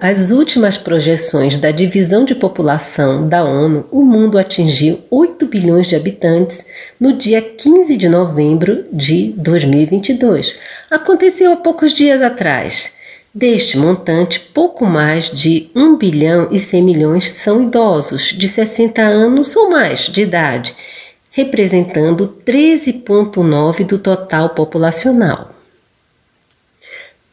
As 0.00 0.30
últimas 0.30 0.76
projeções 0.76 1.58
da 1.58 1.70
divisão 1.70 2.24
de 2.24 2.34
população 2.34 3.28
da 3.28 3.44
ONU, 3.44 3.86
o 3.90 4.04
mundo 4.04 4.38
atingiu 4.38 5.00
8 5.10 5.46
bilhões 5.46 5.86
de 5.86 5.96
habitantes 5.96 6.64
no 7.00 7.12
dia 7.12 7.42
15 7.42 7.96
de 7.96 8.08
novembro 8.08 8.84
de 8.92 9.32
2022. 9.36 10.56
Aconteceu 10.90 11.52
há 11.52 11.56
poucos 11.56 11.92
dias 11.92 12.22
atrás. 12.22 12.94
Deste 13.34 13.76
montante, 13.76 14.40
pouco 14.40 14.86
mais 14.86 15.30
de 15.30 15.70
1 15.74 15.96
bilhão 15.96 16.48
e 16.50 16.58
100 16.58 16.82
milhões 16.82 17.30
são 17.30 17.64
idosos 17.64 18.34
de 18.36 18.48
60 18.48 19.02
anos 19.02 19.54
ou 19.54 19.70
mais 19.70 20.00
de 20.00 20.22
idade, 20.22 20.74
representando 21.30 22.36
13,9% 22.44 23.86
do 23.86 23.98
total 23.98 24.50
populacional. 24.50 25.57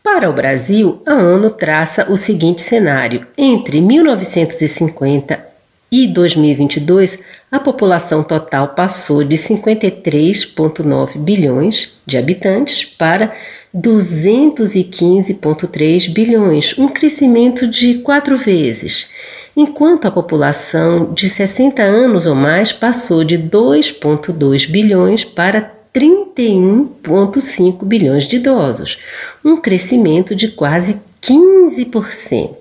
Para 0.05 0.29
o 0.29 0.33
Brasil, 0.33 1.01
a 1.03 1.15
ONU 1.15 1.49
traça 1.49 2.11
o 2.11 2.15
seguinte 2.15 2.61
cenário: 2.61 3.25
entre 3.35 3.81
1950 3.81 5.43
e 5.91 6.05
2022, 6.05 7.17
a 7.51 7.59
população 7.59 8.21
total 8.21 8.75
passou 8.75 9.23
de 9.23 9.35
53,9 9.35 11.17
bilhões 11.17 11.95
de 12.05 12.19
habitantes 12.19 12.85
para 12.85 13.33
215,3 13.75 16.13
bilhões, 16.13 16.77
um 16.77 16.87
crescimento 16.87 17.67
de 17.67 17.95
quatro 17.95 18.37
vezes, 18.37 19.09
enquanto 19.57 20.07
a 20.07 20.11
população 20.11 21.11
de 21.15 21.27
60 21.27 21.81
anos 21.81 22.27
ou 22.27 22.35
mais 22.35 22.71
passou 22.71 23.23
de 23.23 23.39
2,2 23.39 24.69
bilhões 24.69 25.25
para 25.25 25.74
31,5 25.95 27.85
bilhões 27.85 28.27
de 28.27 28.35
idosos, 28.35 28.99
um 29.43 29.55
crescimento 29.55 30.35
de 30.35 30.49
quase 30.49 31.01
15%. 31.21 32.57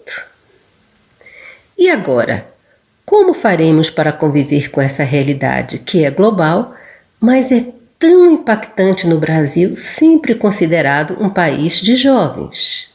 E 1.77 1.91
agora, 1.91 2.47
como 3.05 3.35
faremos 3.35 3.91
para 3.91 4.13
conviver 4.13 4.71
com 4.71 4.81
essa 4.81 5.03
realidade 5.03 5.81
que 5.81 6.05
é 6.05 6.11
global, 6.11 6.77
mas 7.19 7.51
é 7.51 7.67
tão 7.99 8.33
impactante 8.33 9.09
no 9.09 9.19
Brasil, 9.19 9.75
sempre 9.75 10.37
considerado 10.37 11.17
um 11.21 11.29
país 11.29 11.81
de 11.81 11.97
jovens? 11.97 12.95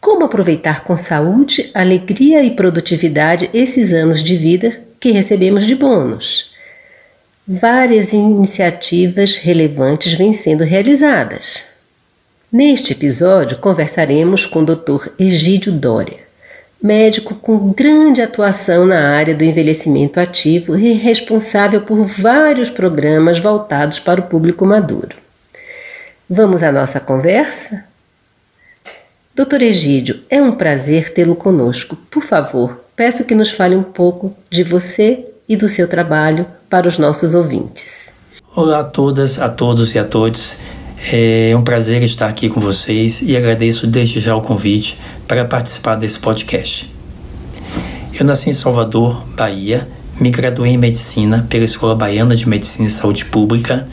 Como 0.00 0.24
aproveitar 0.24 0.82
com 0.82 0.96
saúde, 0.96 1.70
alegria 1.72 2.42
e 2.42 2.56
produtividade 2.56 3.48
esses 3.54 3.92
anos 3.92 4.24
de 4.24 4.36
vida 4.36 4.84
que 4.98 5.12
recebemos 5.12 5.64
de 5.64 5.76
bônus? 5.76 6.51
Várias 7.46 8.12
iniciativas 8.12 9.36
relevantes 9.36 10.12
vêm 10.12 10.32
sendo 10.32 10.62
realizadas. 10.62 11.64
Neste 12.50 12.92
episódio, 12.92 13.58
conversaremos 13.58 14.46
com 14.46 14.60
o 14.60 14.66
Dr. 14.66 15.08
Egídio 15.18 15.72
Dória, 15.72 16.20
médico 16.80 17.34
com 17.34 17.72
grande 17.72 18.20
atuação 18.20 18.86
na 18.86 19.16
área 19.16 19.34
do 19.34 19.42
envelhecimento 19.42 20.20
ativo 20.20 20.76
e 20.76 20.92
responsável 20.92 21.82
por 21.82 22.04
vários 22.04 22.70
programas 22.70 23.38
voltados 23.38 23.98
para 23.98 24.20
o 24.20 24.24
público 24.24 24.64
maduro. 24.64 25.16
Vamos 26.28 26.62
à 26.62 26.70
nossa 26.70 27.00
conversa? 27.00 27.84
Doutor 29.34 29.62
Egídio, 29.62 30.20
é 30.28 30.40
um 30.42 30.52
prazer 30.52 31.12
tê-lo 31.12 31.34
conosco. 31.34 31.96
Por 32.10 32.22
favor, 32.22 32.84
peço 32.94 33.24
que 33.24 33.34
nos 33.34 33.50
fale 33.50 33.74
um 33.74 33.82
pouco 33.82 34.36
de 34.50 34.62
você 34.62 35.26
e 35.48 35.56
do 35.56 35.68
seu 35.68 35.88
trabalho 35.88 36.46
para 36.72 36.88
os 36.88 36.96
nossos 36.96 37.34
ouvintes. 37.34 38.10
Olá 38.56 38.80
a 38.80 38.84
todas, 38.84 39.38
a 39.38 39.50
todos 39.50 39.94
e 39.94 39.98
a 39.98 40.04
todos. 40.06 40.56
É 41.12 41.54
um 41.54 41.62
prazer 41.62 42.02
estar 42.02 42.26
aqui 42.26 42.48
com 42.48 42.62
vocês 42.62 43.20
e 43.20 43.36
agradeço 43.36 43.86
desde 43.86 44.20
já 44.20 44.34
o 44.34 44.40
convite 44.40 44.98
para 45.28 45.44
participar 45.44 45.96
desse 45.96 46.18
podcast. 46.18 46.90
Eu 48.18 48.24
nasci 48.24 48.48
em 48.48 48.54
Salvador, 48.54 49.22
Bahia, 49.36 49.86
me 50.18 50.30
graduei 50.30 50.72
em 50.72 50.78
medicina 50.78 51.46
pela 51.46 51.66
Escola 51.66 51.94
Baiana 51.94 52.34
de 52.34 52.48
Medicina 52.48 52.88
e 52.88 52.90
Saúde 52.90 53.26
Pública 53.26 53.86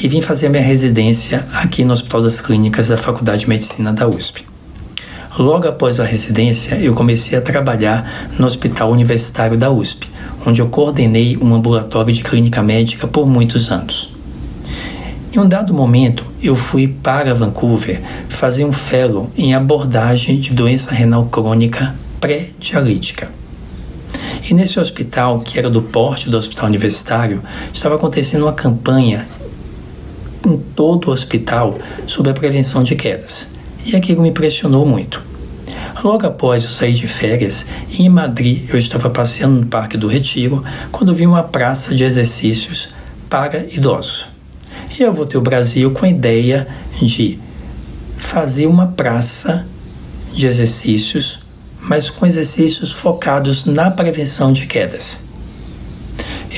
e 0.00 0.06
vim 0.06 0.20
fazer 0.20 0.48
minha 0.50 0.62
residência 0.62 1.44
aqui 1.52 1.82
no 1.84 1.94
Hospital 1.94 2.22
das 2.22 2.40
Clínicas 2.40 2.90
da 2.90 2.96
Faculdade 2.96 3.40
de 3.40 3.48
Medicina 3.48 3.92
da 3.92 4.06
USP. 4.06 4.49
Logo 5.40 5.66
após 5.66 5.98
a 5.98 6.04
residência, 6.04 6.74
eu 6.74 6.92
comecei 6.92 7.38
a 7.38 7.40
trabalhar 7.40 8.28
no 8.38 8.44
Hospital 8.44 8.92
Universitário 8.92 9.56
da 9.56 9.70
USP, 9.70 10.06
onde 10.44 10.60
eu 10.60 10.68
coordenei 10.68 11.34
um 11.38 11.54
ambulatório 11.54 12.12
de 12.12 12.22
clínica 12.22 12.62
médica 12.62 13.08
por 13.08 13.26
muitos 13.26 13.72
anos. 13.72 14.14
Em 15.32 15.38
um 15.38 15.48
dado 15.48 15.72
momento, 15.72 16.26
eu 16.42 16.54
fui 16.54 16.86
para 16.86 17.34
Vancouver 17.34 18.02
fazer 18.28 18.66
um 18.66 18.72
fellow 18.72 19.30
em 19.34 19.54
abordagem 19.54 20.38
de 20.38 20.52
doença 20.52 20.92
renal 20.92 21.24
crônica 21.24 21.94
pré-dialítica. 22.20 23.30
E 24.46 24.52
nesse 24.52 24.78
hospital, 24.78 25.40
que 25.40 25.58
era 25.58 25.70
do 25.70 25.80
porte 25.80 26.28
do 26.28 26.36
hospital 26.36 26.66
universitário, 26.66 27.42
estava 27.72 27.94
acontecendo 27.94 28.42
uma 28.42 28.52
campanha 28.52 29.26
em 30.46 30.58
todo 30.58 31.08
o 31.08 31.12
hospital 31.12 31.78
sobre 32.06 32.30
a 32.30 32.34
prevenção 32.34 32.82
de 32.82 32.94
quedas. 32.94 33.50
E 33.86 33.96
aquilo 33.96 34.20
me 34.20 34.28
impressionou 34.28 34.84
muito. 34.84 35.29
Logo 36.02 36.26
após 36.26 36.64
eu 36.64 36.70
sair 36.70 36.94
de 36.94 37.06
férias, 37.06 37.66
em 37.92 38.08
Madrid 38.08 38.68
eu 38.70 38.78
estava 38.78 39.10
passeando 39.10 39.60
no 39.60 39.66
Parque 39.66 39.98
do 39.98 40.08
Retiro 40.08 40.64
quando 40.90 41.14
vi 41.14 41.26
uma 41.26 41.42
praça 41.42 41.94
de 41.94 42.04
exercícios 42.04 42.94
para 43.28 43.66
idosos. 43.66 44.26
E 44.98 45.02
eu 45.02 45.12
voltei 45.12 45.36
ao 45.36 45.42
Brasil 45.42 45.90
com 45.90 46.06
a 46.06 46.08
ideia 46.08 46.66
de 47.02 47.38
fazer 48.16 48.66
uma 48.66 48.86
praça 48.86 49.66
de 50.32 50.46
exercícios, 50.46 51.40
mas 51.80 52.08
com 52.08 52.26
exercícios 52.26 52.92
focados 52.92 53.66
na 53.66 53.90
prevenção 53.90 54.52
de 54.52 54.66
quedas. 54.66 55.29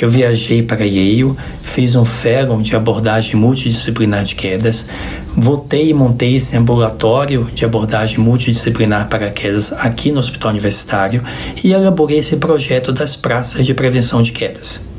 Eu 0.01 0.09
viajei 0.09 0.63
para 0.63 0.85
Yale, 0.85 1.35
fiz 1.63 1.95
um 1.95 2.05
fórum 2.05 2.63
de 2.63 2.75
abordagem 2.75 3.37
multidisciplinar 3.37 4.25
de 4.25 4.35
quedas, 4.35 4.89
voltei 5.37 5.91
e 5.91 5.95
montei 5.95 6.37
esse 6.37 6.57
ambulatório 6.57 7.45
de 7.55 7.65
abordagem 7.65 8.19
multidisciplinar 8.19 9.09
para 9.09 9.31
quedas 9.31 9.73
aqui 9.73 10.11
no 10.11 10.21
Hospital 10.21 10.51
Universitário 10.51 11.23
e 11.63 11.73
elaborei 11.73 12.19
esse 12.19 12.37
projeto 12.37 12.93
das 12.93 13.17
praças 13.17 13.67
de 13.67 13.75
prevenção 13.75 14.23
de 14.23 14.33
quedas. 14.33 14.93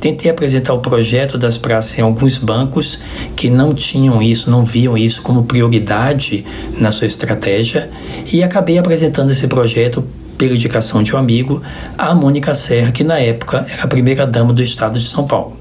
Tentei 0.00 0.30
apresentar 0.30 0.74
o 0.74 0.80
projeto 0.80 1.36
das 1.36 1.58
praças 1.58 1.98
em 1.98 2.02
alguns 2.02 2.38
bancos 2.38 3.00
que 3.34 3.50
não 3.50 3.74
tinham 3.74 4.22
isso, 4.22 4.48
não 4.48 4.64
viam 4.64 4.96
isso 4.96 5.20
como 5.22 5.42
prioridade 5.42 6.44
na 6.78 6.92
sua 6.92 7.08
estratégia 7.08 7.90
e 8.32 8.42
acabei 8.42 8.78
apresentando 8.78 9.32
esse 9.32 9.48
projeto 9.48 10.04
pela 10.38 10.54
indicação 10.54 11.02
de 11.02 11.14
um 11.14 11.18
amigo, 11.18 11.60
a 11.98 12.14
Mônica 12.14 12.54
Serra, 12.54 12.92
que 12.92 13.02
na 13.02 13.18
época 13.18 13.66
era 13.68 13.82
a 13.82 13.88
primeira 13.88 14.26
dama 14.26 14.54
do 14.54 14.62
estado 14.62 14.98
de 14.98 15.04
São 15.04 15.26
Paulo. 15.26 15.56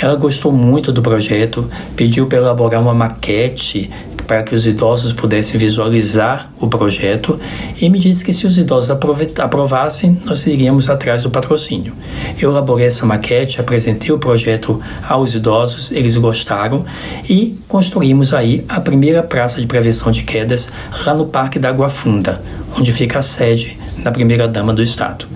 Ela 0.00 0.14
gostou 0.16 0.52
muito 0.52 0.92
do 0.92 1.02
projeto, 1.02 1.68
pediu 1.94 2.26
para 2.26 2.38
elaborar 2.38 2.80
uma 2.80 2.94
maquete 2.94 3.90
para 4.32 4.42
que 4.44 4.54
os 4.54 4.66
idosos 4.66 5.12
pudessem 5.12 5.60
visualizar 5.60 6.50
o 6.58 6.66
projeto 6.66 7.38
e 7.78 7.90
me 7.90 7.98
disse 7.98 8.24
que 8.24 8.32
se 8.32 8.46
os 8.46 8.56
idosos 8.56 8.90
aprovassem, 9.38 10.16
nós 10.24 10.46
iríamos 10.46 10.88
atrás 10.88 11.22
do 11.22 11.30
patrocínio. 11.30 11.92
Eu 12.40 12.50
elaborei 12.50 12.86
essa 12.86 13.04
maquete, 13.04 13.60
apresentei 13.60 14.10
o 14.10 14.18
projeto 14.18 14.80
aos 15.06 15.34
idosos, 15.34 15.92
eles 15.92 16.16
gostaram 16.16 16.86
e 17.28 17.58
construímos 17.68 18.32
aí 18.32 18.64
a 18.70 18.80
primeira 18.80 19.22
praça 19.22 19.60
de 19.60 19.66
prevenção 19.66 20.10
de 20.10 20.22
quedas 20.22 20.72
lá 21.04 21.12
no 21.12 21.26
Parque 21.26 21.58
da 21.58 21.68
Água 21.68 21.90
Funda, 21.90 22.42
onde 22.74 22.90
fica 22.90 23.18
a 23.18 23.22
sede 23.22 23.78
da 24.02 24.10
primeira 24.10 24.48
dama 24.48 24.72
do 24.72 24.82
estado. 24.82 25.26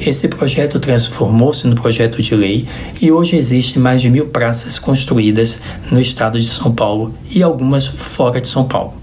Esse 0.00 0.28
projeto 0.28 0.78
transformou-se 0.78 1.66
no 1.66 1.74
projeto 1.74 2.22
de 2.22 2.34
lei 2.34 2.66
e 3.00 3.10
hoje 3.10 3.36
existem 3.36 3.82
mais 3.82 4.02
de 4.02 4.10
mil 4.10 4.28
praças 4.28 4.78
construídas 4.78 5.60
no 5.90 6.00
estado 6.00 6.40
de 6.40 6.48
São 6.48 6.72
Paulo 6.72 7.14
e 7.30 7.42
algumas 7.42 7.86
fora 7.86 8.40
de 8.40 8.48
São 8.48 8.66
Paulo. 8.66 8.94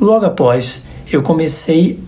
Logo 0.00 0.24
após, 0.24 0.86
eu 1.12 1.22
comecei 1.22 1.98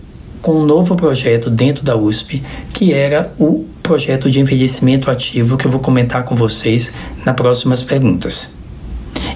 com 0.41 0.55
um 0.55 0.65
novo 0.65 0.95
projeto 0.95 1.49
dentro 1.49 1.83
da 1.83 1.95
USP, 1.95 2.43
que 2.73 2.93
era 2.93 3.33
o 3.39 3.65
projeto 3.81 4.29
de 4.29 4.39
envelhecimento 4.39 5.09
ativo 5.11 5.57
que 5.57 5.65
eu 5.65 5.71
vou 5.71 5.79
comentar 5.79 6.25
com 6.25 6.35
vocês 6.35 6.93
nas 7.25 7.35
próximas 7.35 7.83
perguntas. 7.83 8.53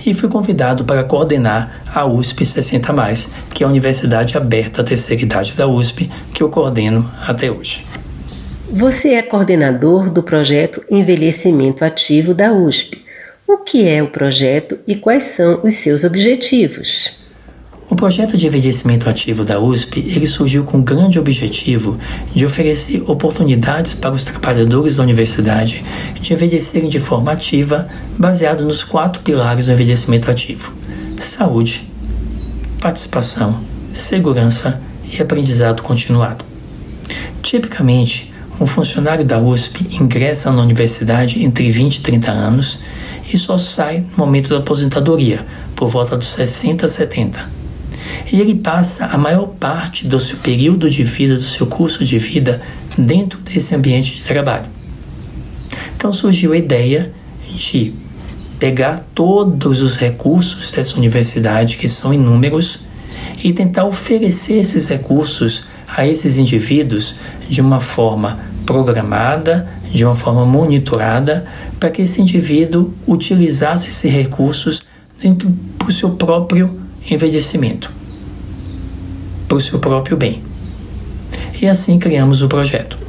E 0.07 0.13
fui 0.13 0.29
convidado 0.29 0.85
para 0.85 1.03
coordenar 1.03 1.81
a 1.93 2.05
USP 2.05 2.45
60, 2.45 2.93
que 3.53 3.61
é 3.61 3.67
a 3.67 3.69
Universidade 3.69 4.37
Aberta 4.37 4.81
à 4.81 4.85
Terceira 4.85 5.21
Idade 5.21 5.51
da 5.51 5.67
USP, 5.67 6.09
que 6.33 6.41
eu 6.41 6.49
coordeno 6.49 7.11
até 7.27 7.51
hoje. 7.51 7.85
Você 8.71 9.09
é 9.15 9.21
coordenador 9.21 10.09
do 10.09 10.23
projeto 10.23 10.81
Envelhecimento 10.89 11.83
Ativo 11.83 12.33
da 12.33 12.53
USP. 12.53 13.03
O 13.45 13.57
que 13.57 13.85
é 13.85 14.01
o 14.01 14.07
projeto 14.07 14.79
e 14.87 14.95
quais 14.95 15.23
são 15.23 15.59
os 15.61 15.73
seus 15.73 16.05
objetivos? 16.05 17.19
O 17.89 17.95
projeto 17.95 18.35
de 18.35 18.45
envelhecimento 18.45 19.09
ativo 19.09 19.45
da 19.45 19.61
USP 19.61 19.99
ele 19.99 20.27
surgiu 20.27 20.65
com 20.65 20.79
o 20.79 20.83
grande 20.83 21.17
objetivo 21.17 21.97
de 22.35 22.45
oferecer 22.45 23.01
oportunidades 23.09 23.95
para 23.95 24.13
os 24.13 24.25
trabalhadores 24.25 24.97
da 24.97 25.03
universidade 25.03 25.85
de 26.21 26.33
envelhecerem 26.33 26.89
de 26.89 26.99
forma 26.99 27.31
ativa, 27.31 27.87
baseado 28.19 28.65
nos 28.65 28.83
quatro 28.83 29.21
pilares 29.21 29.67
do 29.67 29.71
envelhecimento 29.71 30.29
ativo: 30.29 30.73
saúde, 31.17 31.89
participação, 32.81 33.61
segurança 33.93 34.81
e 35.09 35.21
aprendizado 35.21 35.81
continuado. 35.81 36.43
Tipicamente, 37.41 38.33
um 38.59 38.65
funcionário 38.65 39.23
da 39.23 39.39
USP 39.39 39.87
ingressa 39.95 40.51
na 40.51 40.61
universidade 40.61 41.41
entre 41.41 41.71
20 41.71 41.95
e 41.95 42.01
30 42.01 42.31
anos 42.31 42.79
e 43.31 43.37
só 43.37 43.57
sai 43.57 43.99
no 44.11 44.17
momento 44.17 44.49
da 44.49 44.57
aposentadoria, 44.57 45.45
por 45.73 45.87
volta 45.87 46.17
dos 46.17 46.27
60 46.27 46.85
a 46.85 46.89
70. 46.89 47.56
E 48.31 48.41
ele 48.41 48.55
passa 48.55 49.05
a 49.05 49.17
maior 49.17 49.47
parte 49.47 50.05
do 50.05 50.19
seu 50.19 50.37
período 50.37 50.89
de 50.89 51.03
vida, 51.03 51.35
do 51.35 51.41
seu 51.41 51.65
curso 51.65 52.03
de 52.03 52.19
vida, 52.19 52.61
dentro 52.97 53.39
desse 53.39 53.73
ambiente 53.73 54.15
de 54.15 54.23
trabalho. 54.23 54.65
Então 55.95 56.11
surgiu 56.11 56.53
a 56.53 56.57
ideia 56.57 57.13
de 57.55 57.93
pegar 58.59 59.05
todos 59.15 59.81
os 59.81 59.97
recursos 59.97 60.71
dessa 60.71 60.97
universidade, 60.97 61.77
que 61.77 61.87
são 61.87 62.13
inúmeros, 62.13 62.85
e 63.43 63.53
tentar 63.53 63.85
oferecer 63.85 64.57
esses 64.57 64.87
recursos 64.87 65.63
a 65.87 66.05
esses 66.05 66.37
indivíduos 66.37 67.15
de 67.49 67.61
uma 67.61 67.79
forma 67.79 68.39
programada, 68.65 69.67
de 69.91 70.03
uma 70.03 70.15
forma 70.15 70.45
monitorada, 70.45 71.45
para 71.79 71.89
que 71.89 72.01
esse 72.01 72.21
indivíduo 72.21 72.93
utilizasse 73.07 73.89
esses 73.89 74.11
recursos 74.11 74.81
para 75.77 75.87
o 75.87 75.91
seu 75.91 76.11
próprio 76.11 76.79
envelhecimento, 77.09 77.91
para 79.47 79.57
o 79.57 79.61
seu 79.61 79.79
próprio 79.79 80.17
bem. 80.17 80.43
E 81.61 81.67
assim 81.67 81.97
criamos 81.97 82.41
o 82.41 82.47
projeto 82.47 83.06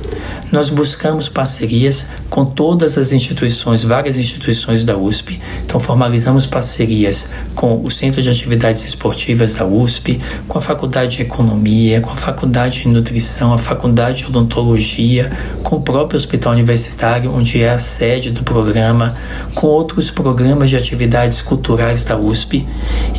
nós 0.51 0.71
buscamos 0.71 1.29
parcerias 1.29 2.07
com 2.31 2.45
todas 2.45 2.97
as 2.97 3.13
instituições, 3.13 3.85
várias 3.85 4.19
instituições 4.19 4.85
da 4.85 4.97
USP. 4.97 5.41
Então, 5.65 5.79
formalizamos 5.79 6.47
parcerias 6.47 7.29
com 7.55 7.83
o 7.83 7.91
Centro 7.91 8.23
de 8.23 8.29
Atividades 8.29 8.85
Esportivas 8.85 9.55
da 9.55 9.67
USP, 9.67 10.21
com 10.47 10.59
a 10.59 10.61
Faculdade 10.61 11.17
de 11.17 11.23
Economia, 11.23 12.01
com 12.01 12.11
a 12.11 12.17
Faculdade 12.17 12.83
de 12.83 12.89
Nutrição, 12.89 13.53
a 13.53 13.59
Faculdade 13.59 14.19
de 14.19 14.27
Odontologia, 14.27 15.31
com 15.63 15.77
o 15.77 15.83
próprio 15.83 16.19
Hospital 16.19 16.53
Universitário, 16.53 17.33
onde 17.33 17.63
é 17.63 17.71
a 17.71 17.79
sede 17.79 18.31
do 18.31 18.43
programa, 18.43 19.17
com 19.55 19.67
outros 19.67 20.11
programas 20.11 20.71
de 20.71 20.77
atividades 20.77 21.43
culturais 21.43 22.05
da 22.05 22.17
USP. 22.17 22.67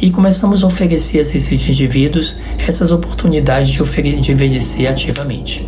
E 0.01 0.11
começamos 0.11 0.63
a 0.63 0.67
oferecer 0.67 1.19
a 1.19 1.21
esses 1.21 1.51
indivíduos 1.51 2.35
essas 2.57 2.91
oportunidades 2.91 3.69
de, 3.69 4.21
de 4.21 4.31
envelhecer 4.31 4.89
ativamente. 4.89 5.67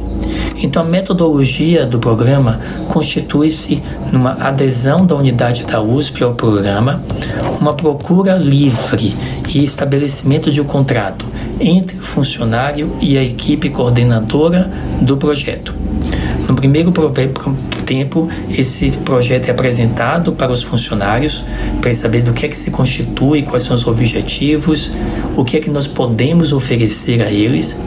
Então, 0.62 0.84
a 0.84 0.86
metodologia 0.86 1.86
do 1.86 2.00
programa 2.00 2.60
constitui-se 2.88 3.82
numa 4.12 4.34
adesão 4.34 5.06
da 5.06 5.16
unidade 5.16 5.64
da 5.64 5.82
USP 5.82 6.24
ao 6.24 6.34
programa, 6.34 7.04
uma 7.60 7.74
procura 7.74 8.38
livre 8.38 9.14
e 9.50 9.64
estabelecimento 9.64 10.52
de 10.52 10.62
um 10.62 10.66
contrato 10.66 11.26
entre 11.60 11.98
o 11.98 12.02
funcionário 12.02 12.96
e 13.00 13.18
a 13.18 13.24
equipe 13.24 13.70
coordenadora 13.70 14.72
do 15.02 15.18
projeto. 15.18 15.74
No 16.48 16.56
primeiro 16.56 16.92
tempo, 17.86 18.28
esse 18.50 18.92
projeto 19.00 19.48
é 19.48 19.52
apresentado 19.52 20.34
para 20.34 20.52
os 20.52 20.64
funcionários 20.64 21.44
para 21.82 21.94
saber 21.94 22.22
do 22.22 22.34
que 22.34 22.46
é 22.46 22.50
que 22.50 22.58
se 22.58 22.72
constitui, 22.72 23.44
quais 23.44 23.64
são 23.64 23.76
os 23.76 23.88
objetivos, 23.88 24.92
o 25.36 25.44
que 25.44 25.58
é 25.58 25.60
que 25.60 25.70
nós 25.70 25.88
podemos 25.88 26.52
oferecer 26.52 27.22
a 27.22 27.32
eles 27.32 27.80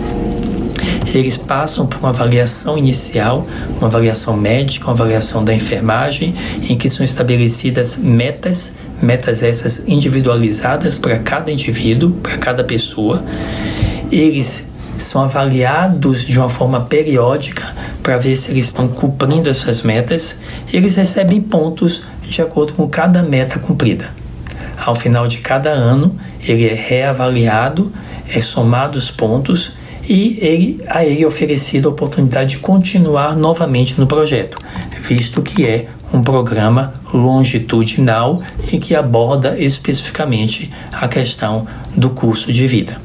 eles 1.18 1.38
passam 1.38 1.86
por 1.86 1.98
uma 1.98 2.10
avaliação 2.10 2.76
inicial, 2.76 3.46
uma 3.78 3.86
avaliação 3.86 4.36
médica, 4.36 4.86
uma 4.86 4.92
avaliação 4.92 5.44
da 5.44 5.54
enfermagem, 5.54 6.34
em 6.68 6.76
que 6.76 6.90
são 6.90 7.04
estabelecidas 7.04 7.96
metas, 7.96 8.72
metas 9.00 9.42
essas 9.42 9.88
individualizadas 9.88 10.98
para 10.98 11.18
cada 11.18 11.50
indivíduo, 11.50 12.12
para 12.12 12.36
cada 12.38 12.64
pessoa. 12.64 13.22
Eles 14.10 14.66
são 14.98 15.22
avaliados 15.22 16.24
de 16.24 16.38
uma 16.38 16.48
forma 16.48 16.80
periódica 16.80 17.74
para 18.02 18.16
ver 18.18 18.36
se 18.36 18.50
eles 18.50 18.66
estão 18.66 18.88
cumprindo 18.88 19.48
essas 19.48 19.82
metas. 19.82 20.36
Eles 20.72 20.96
recebem 20.96 21.40
pontos 21.40 22.02
de 22.22 22.40
acordo 22.40 22.74
com 22.74 22.88
cada 22.88 23.22
meta 23.22 23.58
cumprida. 23.58 24.10
Ao 24.76 24.94
final 24.94 25.26
de 25.26 25.38
cada 25.38 25.70
ano, 25.70 26.18
ele 26.40 26.68
é 26.68 26.74
reavaliado, 26.74 27.92
é 28.28 28.40
somado 28.40 28.98
os 28.98 29.10
pontos 29.10 29.72
e 30.08 30.38
ele, 30.40 30.82
a 30.88 31.04
ele 31.04 31.22
é 31.22 31.26
oferecida 31.26 31.88
a 31.88 31.90
oportunidade 31.90 32.50
de 32.50 32.58
continuar 32.58 33.36
novamente 33.36 33.98
no 33.98 34.06
projeto, 34.06 34.58
visto 35.00 35.42
que 35.42 35.66
é 35.66 35.88
um 36.12 36.22
programa 36.22 36.94
longitudinal 37.12 38.42
e 38.72 38.78
que 38.78 38.94
aborda 38.94 39.58
especificamente 39.58 40.70
a 40.92 41.08
questão 41.08 41.66
do 41.96 42.10
curso 42.10 42.52
de 42.52 42.66
vida. 42.66 42.98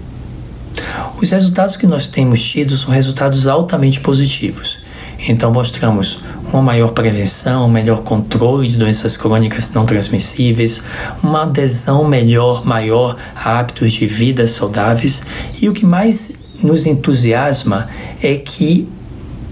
Os 1.21 1.31
resultados 1.31 1.75
que 1.75 1.88
nós 1.88 2.07
temos 2.07 2.41
tido 2.41 2.77
são 2.77 2.93
resultados 2.93 3.47
altamente 3.47 4.00
positivos. 4.00 4.79
Então, 5.27 5.51
mostramos 5.51 6.19
uma 6.51 6.62
maior 6.62 6.91
prevenção, 6.91 7.65
um 7.65 7.71
melhor 7.71 8.03
controle 8.03 8.69
de 8.69 8.77
doenças 8.77 9.17
crônicas 9.17 9.69
não 9.73 9.85
transmissíveis, 9.85 10.81
uma 11.21 11.43
adesão 11.43 12.07
melhor, 12.07 12.65
maior 12.65 13.17
a 13.35 13.59
hábitos 13.59 13.91
de 13.91 14.05
vida 14.05 14.47
saudáveis 14.47 15.21
e 15.62 15.67
o 15.67 15.73
que 15.73 15.85
mais 15.85 16.31
nos 16.61 16.85
entusiasma 16.85 17.89
é 18.21 18.35
que 18.35 18.87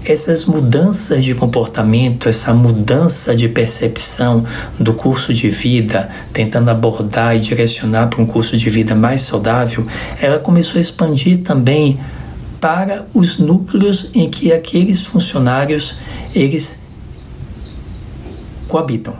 essas 0.05 0.45
mudanças 0.45 1.23
de 1.23 1.35
comportamento, 1.35 2.29
essa 2.29 2.53
mudança 2.53 3.35
de 3.35 3.49
percepção 3.49 4.45
do 4.79 4.93
curso 4.93 5.33
de 5.33 5.49
vida, 5.49 6.09
tentando 6.31 6.69
abordar 6.69 7.35
e 7.35 7.39
direcionar 7.39 8.07
para 8.07 8.21
um 8.21 8.25
curso 8.25 8.57
de 8.57 8.69
vida 8.69 8.95
mais 8.95 9.21
saudável, 9.21 9.85
ela 10.21 10.39
começou 10.39 10.77
a 10.77 10.81
expandir 10.81 11.41
também 11.41 11.99
para 12.61 13.05
os 13.13 13.37
núcleos 13.37 14.09
em 14.15 14.29
que 14.29 14.51
aqueles 14.51 15.05
funcionários 15.05 15.95
eles 16.33 16.81
coabitam. 18.67 19.15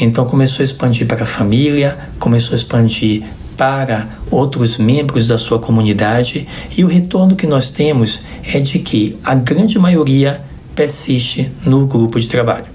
Então 0.00 0.24
começou 0.26 0.62
a 0.62 0.64
expandir 0.64 1.06
para 1.06 1.24
a 1.24 1.26
família, 1.26 1.98
começou 2.18 2.54
a 2.54 2.56
expandir 2.56 3.24
para 3.58 4.06
outros 4.30 4.78
membros 4.78 5.26
da 5.26 5.36
sua 5.36 5.58
comunidade 5.58 6.46
e 6.76 6.84
o 6.84 6.88
retorno 6.88 7.34
que 7.34 7.46
nós 7.46 7.70
temos 7.70 8.20
é 8.44 8.60
de 8.60 8.78
que 8.78 9.18
a 9.24 9.34
grande 9.34 9.76
maioria 9.80 10.40
persiste 10.76 11.50
no 11.66 11.84
grupo 11.84 12.20
de 12.20 12.28
trabalho. 12.28 12.66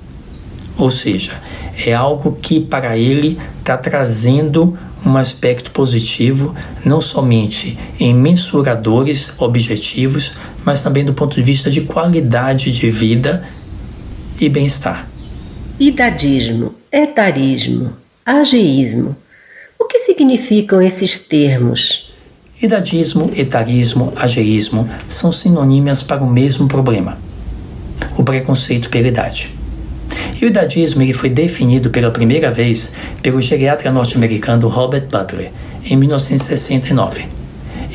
Ou 0.77 0.91
seja, 0.91 1.41
é 1.85 1.93
algo 1.93 2.33
que 2.33 2.59
para 2.59 2.97
ele 2.97 3.39
está 3.59 3.77
trazendo 3.77 4.77
um 5.05 5.15
aspecto 5.15 5.71
positivo, 5.71 6.53
não 6.83 6.99
somente 6.99 7.77
em 7.97 8.13
mensuradores 8.13 9.33
objetivos, 9.37 10.33
mas 10.65 10.83
também 10.83 11.05
do 11.05 11.13
ponto 11.13 11.35
de 11.35 11.41
vista 11.41 11.71
de 11.71 11.81
qualidade 11.81 12.73
de 12.73 12.91
vida 12.91 13.45
e 14.39 14.49
bem-estar. 14.49 15.07
Idadismo, 15.79 16.73
etarismo, 16.91 17.93
ageísmo 18.25 19.15
significam 20.05 20.81
esses 20.81 21.17
termos? 21.19 22.11
Idadismo, 22.61 23.31
etarismo, 23.35 24.13
ageísmo 24.15 24.87
são 25.07 25.31
sinônimas 25.31 26.03
para 26.03 26.23
o 26.23 26.29
mesmo 26.29 26.67
problema: 26.67 27.17
o 28.17 28.23
preconceito 28.23 28.89
pela 28.89 29.07
idade. 29.07 29.53
E 30.41 30.45
o 30.45 30.47
idadismo 30.47 31.01
ele 31.01 31.13
foi 31.13 31.29
definido 31.29 31.89
pela 31.89 32.11
primeira 32.11 32.51
vez 32.51 32.93
pelo 33.21 33.41
geriatra 33.41 33.91
norte-americano 33.91 34.67
Robert 34.67 35.07
Butler 35.09 35.51
em 35.85 35.95
1969. 35.95 37.25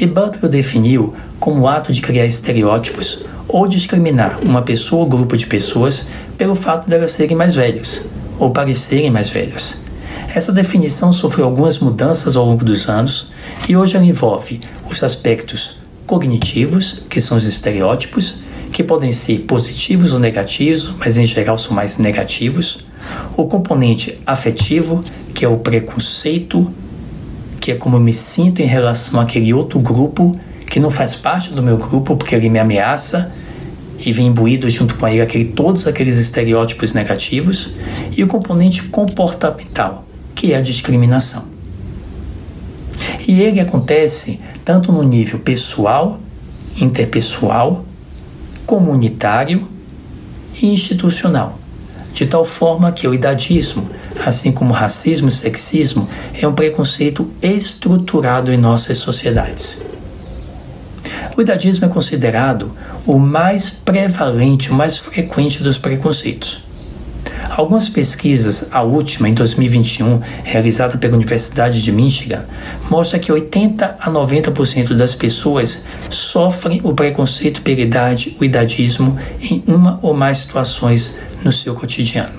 E 0.00 0.07
Butler 0.07 0.45
o 0.45 0.49
definiu 0.49 1.15
como 1.38 1.62
o 1.62 1.69
ato 1.69 1.93
de 1.93 2.00
criar 2.00 2.27
estereótipos 2.27 3.25
ou 3.47 3.67
discriminar 3.67 4.38
uma 4.43 4.62
pessoa 4.62 5.03
ou 5.03 5.09
grupo 5.09 5.37
de 5.37 5.47
pessoas 5.47 6.07
pelo 6.37 6.55
fato 6.55 6.88
delas 6.88 7.12
serem 7.12 7.37
mais 7.37 7.55
velhas 7.55 8.03
ou 8.38 8.50
parecerem 8.50 9.11
mais 9.11 9.31
velhas. 9.31 9.88
Essa 10.35 10.52
definição 10.52 11.12
sofreu 11.12 11.47
algumas 11.47 11.78
mudanças 11.78 12.37
ao 12.37 12.44
longo 12.44 12.64
dos 12.64 12.88
anos 12.88 13.32
e 13.68 13.76
hoje 13.76 13.97
ela 13.97 14.04
envolve 14.04 14.61
os 14.88 15.02
aspectos 15.02 15.78
cognitivos, 16.06 17.02
que 17.08 17.20
são 17.20 17.37
os 17.37 17.44
estereótipos, 17.44 18.42
que 18.70 18.85
podem 18.85 19.11
ser 19.11 19.40
positivos 19.40 20.12
ou 20.12 20.18
negativos, 20.18 20.94
mas 20.99 21.16
em 21.16 21.26
geral 21.26 21.56
são 21.56 21.75
mais 21.75 21.99
negativos, 21.99 22.87
o 23.37 23.47
componente 23.47 24.18
afetivo, 24.26 25.02
que 25.35 25.44
é 25.44 25.49
o 25.49 25.58
preconceito, 25.58 26.70
que 27.61 27.73
é 27.73 27.75
como 27.75 27.97
eu 27.97 28.00
me 28.00 28.12
sinto 28.12 28.61
em 28.61 28.66
relação 28.66 29.20
àquele 29.20 29.52
outro 29.54 29.78
grupo 29.80 30.38
que 30.66 30.78
não 30.78 30.90
faz 30.90 31.16
parte 31.16 31.52
do 31.52 31.62
meu 31.62 31.78
grupo 31.78 32.16
porque 32.16 32.35
ele 32.35 32.50
me 32.50 32.58
ameaça 32.58 33.32
e 33.99 34.12
vem 34.12 34.28
imbuído 34.28 34.70
junto 34.70 34.94
com 34.94 35.08
ele 35.08 35.20
aquele, 35.20 35.47
todos 35.47 35.87
aqueles 35.87 36.18
estereótipos 36.18 36.92
negativos, 36.92 37.75
e 38.16 38.23
o 38.23 38.28
componente 38.28 38.85
comportamental, 38.85 40.04
que 40.38 40.52
é 40.52 40.57
a 40.57 40.61
discriminação. 40.61 41.47
E 43.26 43.42
ele 43.42 43.59
acontece 43.59 44.38
tanto 44.64 44.92
no 44.92 45.02
nível 45.02 45.40
pessoal, 45.40 46.21
interpessoal, 46.80 47.85
comunitário 48.64 49.66
e 50.62 50.73
institucional, 50.73 51.59
de 52.14 52.25
tal 52.25 52.45
forma 52.45 52.92
que 52.92 53.09
o 53.09 53.12
idadismo, 53.12 53.90
assim 54.25 54.52
como 54.52 54.73
racismo 54.73 55.28
e 55.28 55.33
sexismo, 55.33 56.09
é 56.40 56.47
um 56.47 56.54
preconceito 56.54 57.28
estruturado 57.42 58.52
em 58.52 58.57
nossas 58.57 58.99
sociedades. 58.99 59.83
O 61.37 61.42
idadismo 61.42 61.85
é 61.85 61.88
considerado 61.88 62.71
o 63.04 63.18
mais 63.18 63.71
prevalente, 63.71 64.71
o 64.71 64.75
mais 64.75 64.99
frequente 64.99 65.64
dos 65.64 65.78
preconceitos. 65.78 66.68
Algumas 67.50 67.88
pesquisas, 67.88 68.69
a 68.71 68.83
última 68.83 69.28
em 69.28 69.35
2021, 69.35 70.21
realizada 70.45 70.97
pela 70.97 71.14
Universidade 71.14 71.83
de 71.83 71.90
Michigan, 71.90 72.45
mostra 72.90 73.19
que 73.19 73.33
80 73.33 73.97
a 73.99 74.11
90% 74.11 74.95
das 74.95 75.14
pessoas 75.14 75.85
sofrem 76.11 76.81
o 76.85 76.95
preconceito 76.95 77.62
pela 77.62 77.81
idade, 77.81 78.37
o 78.40 78.45
idadismo, 78.45 79.19
em 79.40 79.62
uma 79.67 79.99
ou 80.02 80.14
mais 80.14 80.38
situações 80.38 81.19
no 81.43 81.50
seu 81.50 81.75
cotidiano. 81.75 82.38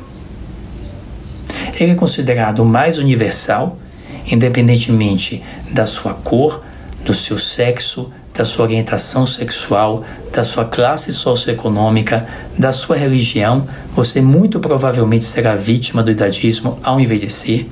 Ele 1.80 1.92
é 1.94 1.96
considerado 1.96 2.60
o 2.60 2.66
mais 2.66 2.98
universal, 2.98 3.78
independentemente 4.26 5.44
da 5.72 5.86
sua 5.86 6.14
cor, 6.14 6.64
do 7.04 7.14
seu 7.14 7.40
sexo, 7.40 8.12
da 8.34 8.46
sua 8.46 8.66
orientação 8.66 9.28
sexual, 9.28 10.04
da 10.34 10.44
sua 10.44 10.66
classe 10.66 11.12
socioeconômica, 11.12 12.28
da 12.58 12.72
sua 12.72 12.96
religião, 12.96 13.68
você 13.94 14.22
muito 14.22 14.60
provavelmente 14.60 15.26
será 15.26 15.56
vítima 15.56 16.02
do 16.02 16.12
idadismo 16.12 16.80
ao 16.84 17.00
envelhecer. 17.00 17.66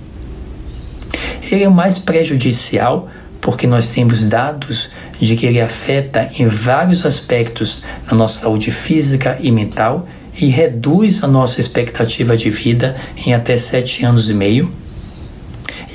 Ele 1.50 1.64
é 1.64 1.68
o 1.68 1.74
mais 1.74 1.98
prejudicial 1.98 3.08
porque 3.40 3.66
nós 3.66 3.90
temos 3.92 4.24
dados 4.24 4.90
de 5.22 5.36
que 5.36 5.46
ele 5.46 5.62
afeta 5.62 6.30
em 6.38 6.48
vários 6.48 7.06
aspectos 7.06 7.84
na 8.06 8.18
nossa 8.18 8.42
saúde 8.42 8.72
física 8.72 9.38
e 9.40 9.52
mental 9.52 10.08
e 10.40 10.48
reduz 10.48 11.24
a 11.24 11.28
nossa 11.28 11.62
expectativa 11.62 12.38
de 12.38 12.50
vida 12.50 12.96
em 13.26 13.34
até 13.34 13.58
sete 13.58 14.06
anos 14.06 14.30
e 14.30 14.34
meio. 14.34 14.72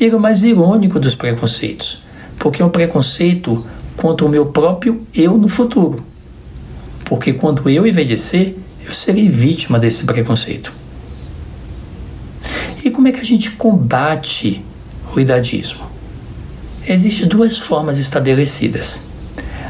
Ele 0.00 0.14
é 0.14 0.16
o 0.16 0.21
mais 0.21 0.42
irônico 0.42 0.99
dos 0.99 1.14
preconceitos, 1.14 2.02
porque 2.38 2.62
é 2.62 2.64
um 2.64 2.71
preconceito 2.71 3.64
contra 3.96 4.26
o 4.26 4.28
meu 4.28 4.46
próprio 4.46 5.06
eu 5.14 5.37
no 5.37 5.49
futuro. 5.49 6.04
Porque 7.04 7.32
quando 7.32 7.68
eu 7.68 7.87
envelhecer, 7.87 8.56
eu 8.84 8.92
serei 8.94 9.28
vítima 9.28 9.78
desse 9.78 10.04
preconceito. 10.04 10.72
E 12.84 12.90
como 12.90 13.08
é 13.08 13.12
que 13.12 13.20
a 13.20 13.25
gente 13.25 13.50
combate 13.52 14.64
o 15.14 15.20
idadismo? 15.20 15.87
Existem 16.88 17.28
duas 17.28 17.58
formas 17.58 17.99
estabelecidas. 17.99 19.00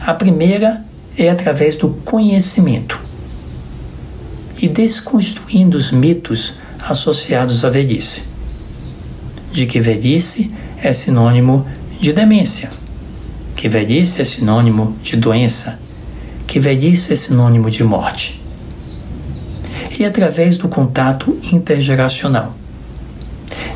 A 0.05 0.15
primeira 0.15 0.85
é 1.17 1.29
através 1.29 1.77
do 1.77 1.91
conhecimento 1.91 2.99
e 4.57 4.69
desconstruindo 4.69 5.77
os 5.77 5.91
mitos 5.91 6.55
associados 6.89 7.65
à 7.65 7.71
velhice. 7.71 8.23
De 9.53 9.67
que 9.67 9.81
velhice 9.81 10.51
é 10.83 10.93
sinônimo 10.93 11.67
de 12.01 12.13
demência 12.13 12.71
que 13.63 13.69
velhice 13.69 14.21
é 14.21 14.25
sinônimo 14.25 14.97
de 15.05 15.15
doença, 15.17 15.79
que 16.49 16.59
velhice 16.59 17.13
é 17.13 17.17
sinônimo 17.17 17.71
de 17.71 17.85
morte. 17.85 18.43
E 19.97 20.05
através 20.05 20.57
do 20.57 20.69
contato 20.69 21.39
intergeracional. 21.53 22.57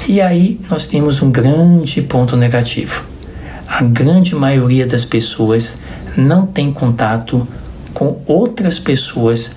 E 0.09 0.21
aí 0.21 0.61
nós 0.69 0.88
temos 0.88 1.23
um 1.23 1.31
grande 1.31 2.02
ponto 2.02 2.37
negativo. 2.37 3.05
A 3.69 3.81
grande 3.85 4.35
maioria 4.35 4.88
das 4.88 5.05
pessoas 5.05 5.78
não 6.16 6.49
tem 6.49 6.73
contato 6.73 7.47
com 7.95 8.21
outras 8.26 8.81
pessoas 8.81 9.52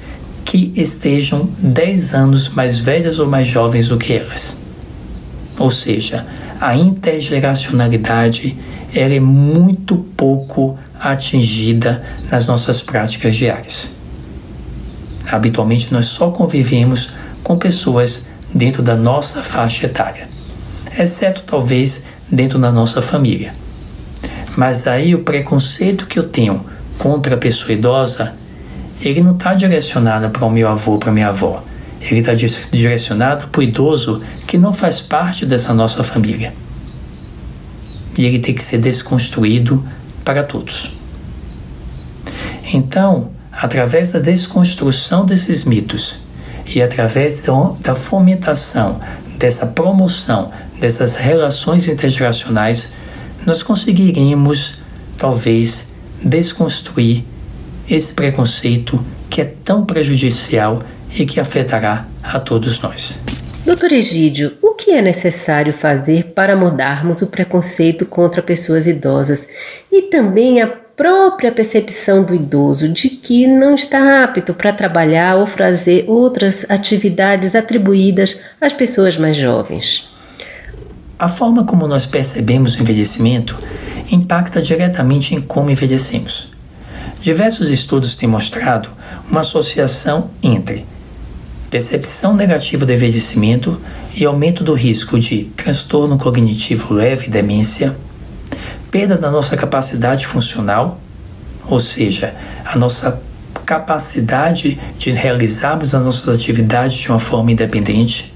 que 0.46 0.72
estejam 0.76 1.50
10 1.58 2.14
anos 2.14 2.50
mais 2.50 2.78
velhas 2.78 3.18
ou 3.18 3.28
mais 3.28 3.48
jovens 3.48 3.88
do 3.88 3.98
que 3.98 4.14
elas. 4.14 4.62
Ou 5.58 5.72
seja, 5.72 6.24
a 6.60 6.76
intergeracionalidade 6.76 8.58
ela 8.94 9.14
é 9.14 9.20
muito 9.20 9.96
pouco 9.98 10.78
atingida 11.00 12.04
nas 12.30 12.46
nossas 12.46 12.82
práticas 12.82 13.36
diárias. 13.36 13.96
Habitualmente 15.32 15.94
nós 15.94 16.08
só 16.08 16.32
convivemos 16.32 17.12
com 17.44 17.58
pessoas 17.58 18.28
dentro 18.54 18.82
da 18.82 18.96
nossa 18.96 19.44
faixa 19.44 19.86
etária, 19.86 20.28
exceto 20.98 21.44
talvez 21.46 22.04
dentro 22.30 22.60
da 22.60 22.72
nossa 22.72 23.02
família. 23.02 23.54
Mas 24.58 24.88
aí 24.88 25.14
o 25.14 25.24
preconceito 25.24 26.08
que 26.08 26.20
eu 26.20 26.28
tenho 26.28 26.66
contra 26.98 27.36
a 27.36 27.38
pessoa 27.38 27.72
idosa, 27.72 28.34
ele 29.02 29.22
não 29.22 29.34
está 29.34 29.54
direcionado 29.54 30.30
para 30.32 30.46
o 30.46 30.52
meu 30.52 30.68
avô, 30.68 30.98
para 30.98 31.12
minha 31.12 31.30
avó. 31.30 31.64
Ele 32.02 32.22
está 32.22 32.34
direcionado 32.34 33.48
para 33.48 33.60
o 33.60 33.64
idoso 33.64 34.22
que 34.48 34.58
não 34.58 34.74
faz 34.74 35.02
parte 35.02 35.46
dessa 35.46 35.74
nossa 35.74 36.04
família 36.04 36.54
e 38.18 38.26
ele 38.26 38.40
tem 38.40 38.54
que 38.54 38.64
ser 38.64 38.80
desconstruído 38.80 39.82
para 40.26 40.44
todos. 40.44 40.94
Então, 42.74 43.32
através 43.52 44.12
da 44.12 44.20
desconstrução 44.20 45.26
desses 45.26 45.64
mitos 45.64 46.22
e 46.66 46.82
através 46.82 47.46
da 47.82 47.96
fomentação, 47.96 49.00
dessa 49.38 49.66
promoção 49.66 50.52
dessas 50.80 51.16
relações 51.16 51.88
intergeracionais, 51.88 52.94
nós 53.46 53.62
conseguiremos, 53.62 54.80
talvez, 55.18 55.88
desconstruir 56.24 57.24
esse 57.90 58.14
preconceito 58.14 59.04
que 59.30 59.42
é 59.42 59.46
tão 59.46 59.86
prejudicial 59.86 60.84
e 61.14 61.26
que 61.26 61.40
afetará 61.40 62.06
a 62.24 62.40
todos 62.40 62.82
nós. 62.82 63.20
Doutor 63.66 63.92
Egídio, 63.92 64.54
o 64.62 64.74
que 64.74 64.92
é 64.92 65.02
necessário 65.02 65.74
fazer 65.74 66.32
para 66.34 66.56
mudarmos 66.56 67.22
o 67.22 67.28
preconceito 67.28 68.06
contra 68.06 68.42
pessoas 68.42 68.88
idosas 68.88 69.48
e 69.92 70.04
também 70.04 70.62
a 70.62 70.68
própria 70.68 71.52
percepção 71.52 72.24
do 72.24 72.36
idoso 72.36 72.90
de 72.90 73.10
que 73.10 73.48
não 73.48 73.76
está 73.76 74.24
apto 74.24 74.54
para 74.54 74.74
trabalhar 74.74 75.36
ou 75.36 75.46
fazer 75.46 76.06
outras 76.08 76.66
atividades 76.70 77.56
atribuídas 77.56 78.42
às 78.60 78.74
pessoas 78.74 79.18
mais 79.18 79.38
jovens? 79.38 80.10
A 81.18 81.30
forma 81.30 81.64
como 81.64 81.88
nós 81.88 82.06
percebemos 82.06 82.76
o 82.76 82.82
envelhecimento 82.82 83.58
impacta 84.12 84.62
diretamente 84.62 85.36
em 85.36 85.42
como 85.42 85.70
envelhecemos. 85.70 86.52
Diversos 87.22 87.70
estudos 87.70 88.16
têm 88.16 88.28
mostrado 88.28 88.90
uma 89.30 89.42
associação 89.42 90.32
entre 90.42 90.86
percepção 91.70 92.36
negativa 92.36 92.86
do 92.86 92.92
envelhecimento 92.92 93.80
e 94.16 94.26
aumento 94.26 94.64
do 94.64 94.74
risco 94.74 95.20
de 95.20 95.46
transtorno 95.56 96.18
cognitivo 96.18 96.94
leve, 96.94 97.30
demência, 97.30 97.96
perda 98.90 99.18
da 99.18 99.30
nossa 99.30 99.56
capacidade 99.56 100.26
funcional, 100.26 101.00
ou 101.68 101.80
seja, 101.80 102.34
a 102.66 102.78
nossa 102.78 103.22
capacidade 103.66 104.80
de 104.98 105.12
realizarmos 105.12 105.94
as 105.94 106.04
nossas 106.04 106.40
atividades 106.40 106.98
de 106.98 107.10
uma 107.10 107.20
forma 107.20 107.52
independente, 107.52 108.34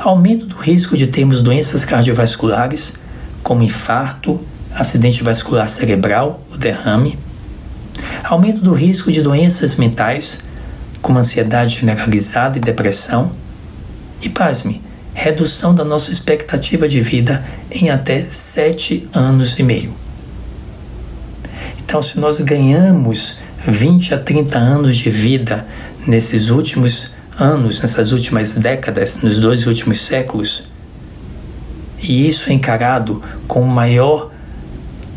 aumento 0.00 0.46
do 0.46 0.56
risco 0.56 0.96
de 0.96 1.06
termos 1.06 1.42
doenças 1.42 1.84
cardiovasculares, 1.84 2.94
como 3.42 3.62
infarto, 3.62 4.40
acidente 4.74 5.22
vascular 5.22 5.68
cerebral, 5.68 6.42
o 6.52 6.58
derrame, 6.58 7.16
aumento 8.24 8.60
do 8.60 8.72
risco 8.72 9.12
de 9.12 9.22
doenças 9.22 9.76
mentais, 9.76 10.42
como 11.04 11.18
ansiedade 11.18 11.80
generalizada 11.80 12.56
e 12.56 12.62
depressão, 12.62 13.30
e 14.22 14.30
pasme, 14.30 14.80
redução 15.12 15.74
da 15.74 15.84
nossa 15.84 16.10
expectativa 16.10 16.88
de 16.88 17.02
vida 17.02 17.44
em 17.70 17.90
até 17.90 18.22
sete 18.30 19.06
anos 19.12 19.58
e 19.58 19.62
meio. 19.62 19.92
Então, 21.78 22.00
se 22.00 22.18
nós 22.18 22.40
ganhamos 22.40 23.36
20 23.68 24.14
a 24.14 24.18
30 24.18 24.58
anos 24.58 24.96
de 24.96 25.10
vida 25.10 25.66
nesses 26.06 26.48
últimos 26.48 27.10
anos, 27.38 27.82
nessas 27.82 28.10
últimas 28.10 28.54
décadas, 28.54 29.20
nos 29.20 29.38
dois 29.38 29.66
últimos 29.66 30.00
séculos, 30.00 30.62
e 32.00 32.26
isso 32.26 32.48
é 32.48 32.54
encarado 32.54 33.22
como 33.46 33.66
maior 33.66 34.30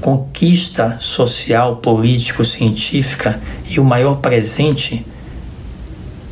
conquista 0.02 0.98
social, 1.00 1.78
político, 1.78 2.44
científica 2.44 3.40
e 3.70 3.80
o 3.80 3.86
maior 3.86 4.16
presente, 4.16 5.06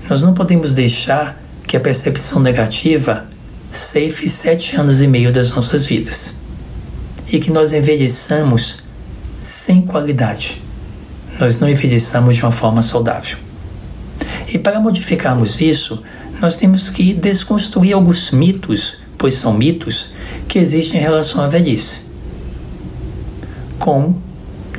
nós 0.10 0.22
não 0.22 0.34
podemos 0.34 0.74
deixar 0.74 1.42
que 1.66 1.76
a 1.76 1.80
percepção 1.80 2.40
negativa 2.40 3.26
ceife 3.72 4.30
sete 4.30 4.76
anos 4.76 5.02
e 5.02 5.08
meio 5.08 5.34
das 5.34 5.54
nossas 5.54 5.86
vidas 5.86 6.36
e 7.32 7.40
que 7.40 7.52
nós 7.52 7.74
envelheçamos 7.74 8.84
sem 9.42 9.82
qualidade. 9.82 10.62
Nós 11.40 11.60
não 11.60 11.68
envelheçamos 11.68 12.36
de 12.36 12.44
uma 12.44 12.52
forma 12.52 12.82
saudável. 12.82 13.38
E 14.48 14.58
para 14.58 14.80
modificarmos 14.80 15.60
isso, 15.60 16.02
nós 16.40 16.56
temos 16.56 16.90
que 16.90 17.14
desconstruir 17.14 17.94
alguns 17.94 18.32
mitos, 18.32 19.02
pois 19.18 19.34
são 19.34 19.54
mitos, 19.54 20.14
que 20.48 20.60
existem 20.60 21.00
em 21.00 21.04
relação 21.04 21.42
à 21.42 21.48
velhice. 21.48 22.06
Como 23.80 24.22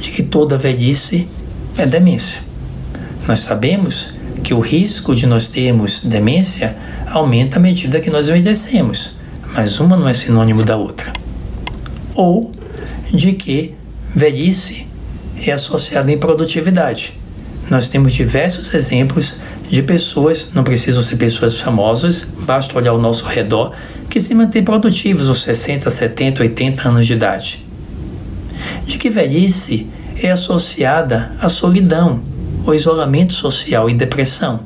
de 0.00 0.10
que 0.10 0.22
toda 0.22 0.56
velhice 0.56 1.28
é 1.76 1.84
demência. 1.84 2.40
Nós 3.26 3.40
sabemos 3.40 4.15
que 4.46 4.54
o 4.54 4.60
risco 4.60 5.12
de 5.12 5.26
nós 5.26 5.48
termos 5.48 6.04
demência 6.04 6.76
aumenta 7.10 7.56
à 7.56 7.60
medida 7.60 8.00
que 8.00 8.08
nós 8.08 8.28
envelhecemos, 8.28 9.16
mas 9.52 9.80
uma 9.80 9.96
não 9.96 10.08
é 10.08 10.14
sinônimo 10.14 10.62
da 10.62 10.76
outra. 10.76 11.12
Ou 12.14 12.52
de 13.12 13.32
que 13.32 13.74
velhice 14.14 14.86
é 15.44 15.50
associada 15.50 16.12
à 16.12 16.14
improdutividade. 16.14 17.18
Nós 17.68 17.88
temos 17.88 18.12
diversos 18.12 18.72
exemplos 18.72 19.40
de 19.68 19.82
pessoas, 19.82 20.52
não 20.54 20.62
precisam 20.62 21.02
ser 21.02 21.16
pessoas 21.16 21.58
famosas, 21.58 22.24
basta 22.42 22.78
olhar 22.78 22.92
ao 22.92 23.00
nosso 23.00 23.24
redor, 23.24 23.72
que 24.08 24.20
se 24.20 24.32
mantêm 24.32 24.62
produtivos 24.62 25.28
aos 25.28 25.42
60, 25.42 25.90
70, 25.90 26.42
80 26.44 26.88
anos 26.88 27.04
de 27.04 27.14
idade. 27.14 27.66
De 28.86 28.96
que 28.96 29.10
velhice 29.10 29.88
é 30.22 30.30
associada 30.30 31.32
à 31.40 31.48
solidão, 31.48 32.35
ao 32.70 32.74
isolamento 32.74 33.32
social 33.32 33.88
e 33.88 33.94
depressão. 33.94 34.60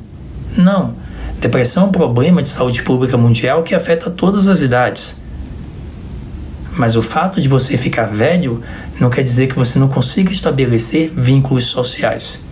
Não, 0.57 0.95
depressão 1.39 1.83
é 1.83 1.85
um 1.87 1.91
problema 1.91 2.41
de 2.41 2.47
saúde 2.47 2.83
pública 2.83 3.17
mundial 3.17 3.63
que 3.63 3.75
afeta 3.75 4.09
todas 4.09 4.47
as 4.47 4.61
idades. 4.61 5.21
Mas 6.75 6.95
o 6.95 7.01
fato 7.01 7.41
de 7.41 7.47
você 7.47 7.77
ficar 7.77 8.05
velho 8.05 8.63
não 8.99 9.09
quer 9.09 9.23
dizer 9.23 9.47
que 9.47 9.55
você 9.55 9.77
não 9.77 9.87
consiga 9.87 10.31
estabelecer 10.31 11.11
vínculos 11.15 11.65
sociais 11.65 12.49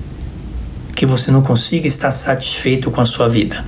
que 0.99 1.05
você 1.05 1.31
não 1.31 1.41
consiga 1.41 1.87
estar 1.87 2.11
satisfeito 2.11 2.91
com 2.91 2.99
a 2.99 3.05
sua 3.05 3.29
vida. 3.29 3.63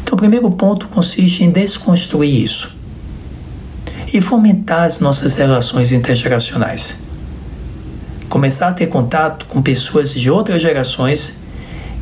Então, 0.00 0.14
o 0.14 0.16
primeiro 0.16 0.50
ponto 0.50 0.88
consiste 0.88 1.44
em 1.44 1.50
desconstruir 1.50 2.42
isso 2.42 2.74
e 4.10 4.18
fomentar 4.18 4.84
as 4.84 5.00
nossas 5.00 5.36
relações 5.36 5.92
intergeracionais. 5.92 7.01
Começar 8.32 8.68
a 8.68 8.72
ter 8.72 8.86
contato 8.86 9.44
com 9.44 9.60
pessoas 9.60 10.10
de 10.10 10.30
outras 10.30 10.62
gerações 10.62 11.36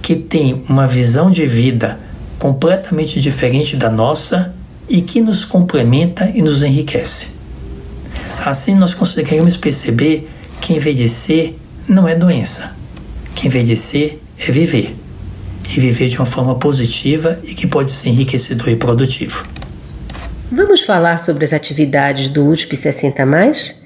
que 0.00 0.14
têm 0.14 0.62
uma 0.68 0.86
visão 0.86 1.28
de 1.28 1.44
vida 1.44 1.98
completamente 2.38 3.20
diferente 3.20 3.74
da 3.74 3.90
nossa 3.90 4.54
e 4.88 5.02
que 5.02 5.20
nos 5.20 5.44
complementa 5.44 6.30
e 6.32 6.40
nos 6.40 6.62
enriquece. 6.62 7.32
Assim, 8.46 8.76
nós 8.76 8.94
conseguiremos 8.94 9.56
perceber 9.56 10.30
que 10.60 10.72
envelhecer 10.72 11.56
não 11.88 12.06
é 12.06 12.14
doença, 12.14 12.76
que 13.34 13.48
envelhecer 13.48 14.18
é 14.38 14.52
viver. 14.52 14.96
E 15.68 15.80
viver 15.80 16.10
de 16.10 16.16
uma 16.16 16.26
forma 16.26 16.54
positiva 16.54 17.40
e 17.42 17.56
que 17.56 17.66
pode 17.66 17.90
ser 17.90 18.08
enriquecedor 18.08 18.68
e 18.68 18.76
produtivo. 18.76 19.44
Vamos 20.52 20.82
falar 20.82 21.18
sobre 21.18 21.44
as 21.44 21.52
atividades 21.52 22.28
do 22.28 22.46
USP 22.46 22.76
60 22.76 23.26
Mais? 23.26 23.79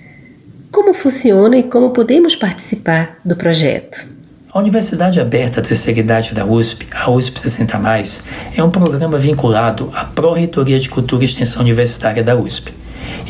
Como 0.74 0.92
funciona 0.92 1.56
e 1.56 1.62
como 1.62 1.90
podemos 1.90 2.34
participar 2.34 3.18
do 3.24 3.36
projeto? 3.36 4.08
A 4.50 4.58
Universidade 4.58 5.20
Aberta 5.20 5.62
Terceira 5.62 6.00
Idade 6.00 6.34
da 6.34 6.44
USP, 6.44 6.88
a 6.90 7.08
USP 7.12 7.38
60 7.38 7.78
Mais, 7.78 8.24
é 8.56 8.60
um 8.60 8.72
programa 8.72 9.16
vinculado 9.16 9.88
à 9.94 10.04
Pró-Reitoria 10.04 10.80
de 10.80 10.88
Cultura 10.88 11.22
e 11.22 11.26
Extensão 11.26 11.62
Universitária 11.62 12.24
da 12.24 12.34
USP. 12.34 12.74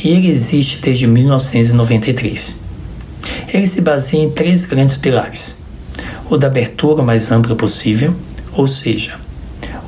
E 0.03 0.09
ele 0.09 0.31
existe 0.31 0.81
desde 0.81 1.07
1993. 1.07 2.63
Ele 3.53 3.67
se 3.67 3.83
baseia 3.83 4.23
em 4.23 4.31
três 4.31 4.65
grandes 4.65 4.97
pilares: 4.97 5.61
o 6.31 6.39
da 6.39 6.47
abertura 6.47 7.03
mais 7.03 7.31
ampla 7.31 7.55
possível, 7.55 8.15
ou 8.55 8.67
seja, 8.67 9.21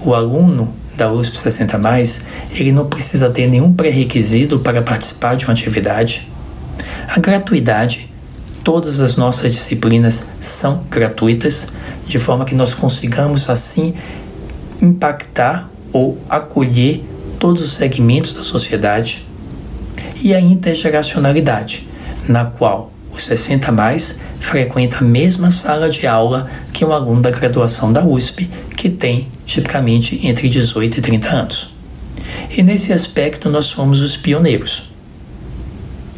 o 0.05 0.13
aluno 0.13 0.75
da 0.95 1.11
USP 1.11 1.39
60 1.39 1.79
mais, 1.79 2.21
ele 2.51 2.71
não 2.71 2.87
precisa 2.87 3.31
ter 3.31 3.47
nenhum 3.47 3.73
pré-requisito 3.73 4.59
para 4.59 4.83
participar 4.83 5.37
de 5.37 5.47
uma 5.47 5.55
atividade. 5.55 6.36
A 7.09 7.21
gratuidade, 7.21 8.11
todas 8.65 9.01
as 9.01 9.17
nossas 9.17 9.53
disciplinas 9.53 10.29
são 10.41 10.83
gratuitas, 10.91 11.73
de 12.07 12.19
forma 12.19 12.45
que 12.45 12.55
nós 12.55 12.75
consigamos 12.75 13.49
assim 13.49 13.95
impactar 14.83 15.71
ou 15.93 16.19
acolher 16.29 17.03
todos 17.39 17.65
os 17.65 17.73
segmentos 17.75 18.33
da 18.33 18.43
sociedade. 18.43 19.27
E 20.21 20.35
a 20.35 20.41
intergeracionalidade, 20.41 21.89
na 22.29 22.45
qual 22.45 22.93
os 23.13 23.25
60 23.25 23.71
mais 23.73 24.19
frequenta 24.41 24.99
a 24.99 25.03
mesma 25.03 25.51
sala 25.51 25.89
de 25.89 26.07
aula 26.07 26.51
que 26.73 26.85
um 26.85 26.93
aluno 26.93 27.23
da 27.23 27.31
graduação 27.31 27.93
da 27.93 28.05
USP, 28.05 28.51
que 28.77 28.91
tem 28.91 29.29
tipicamente 29.47 30.27
entre 30.27 30.49
18 30.49 30.99
e 30.99 31.01
30 31.01 31.29
anos. 31.29 31.75
E 32.51 32.63
nesse 32.63 32.93
aspecto 32.93 33.49
nós 33.49 33.67
somos 33.67 34.01
os 34.01 34.17
pioneiros. 34.17 34.96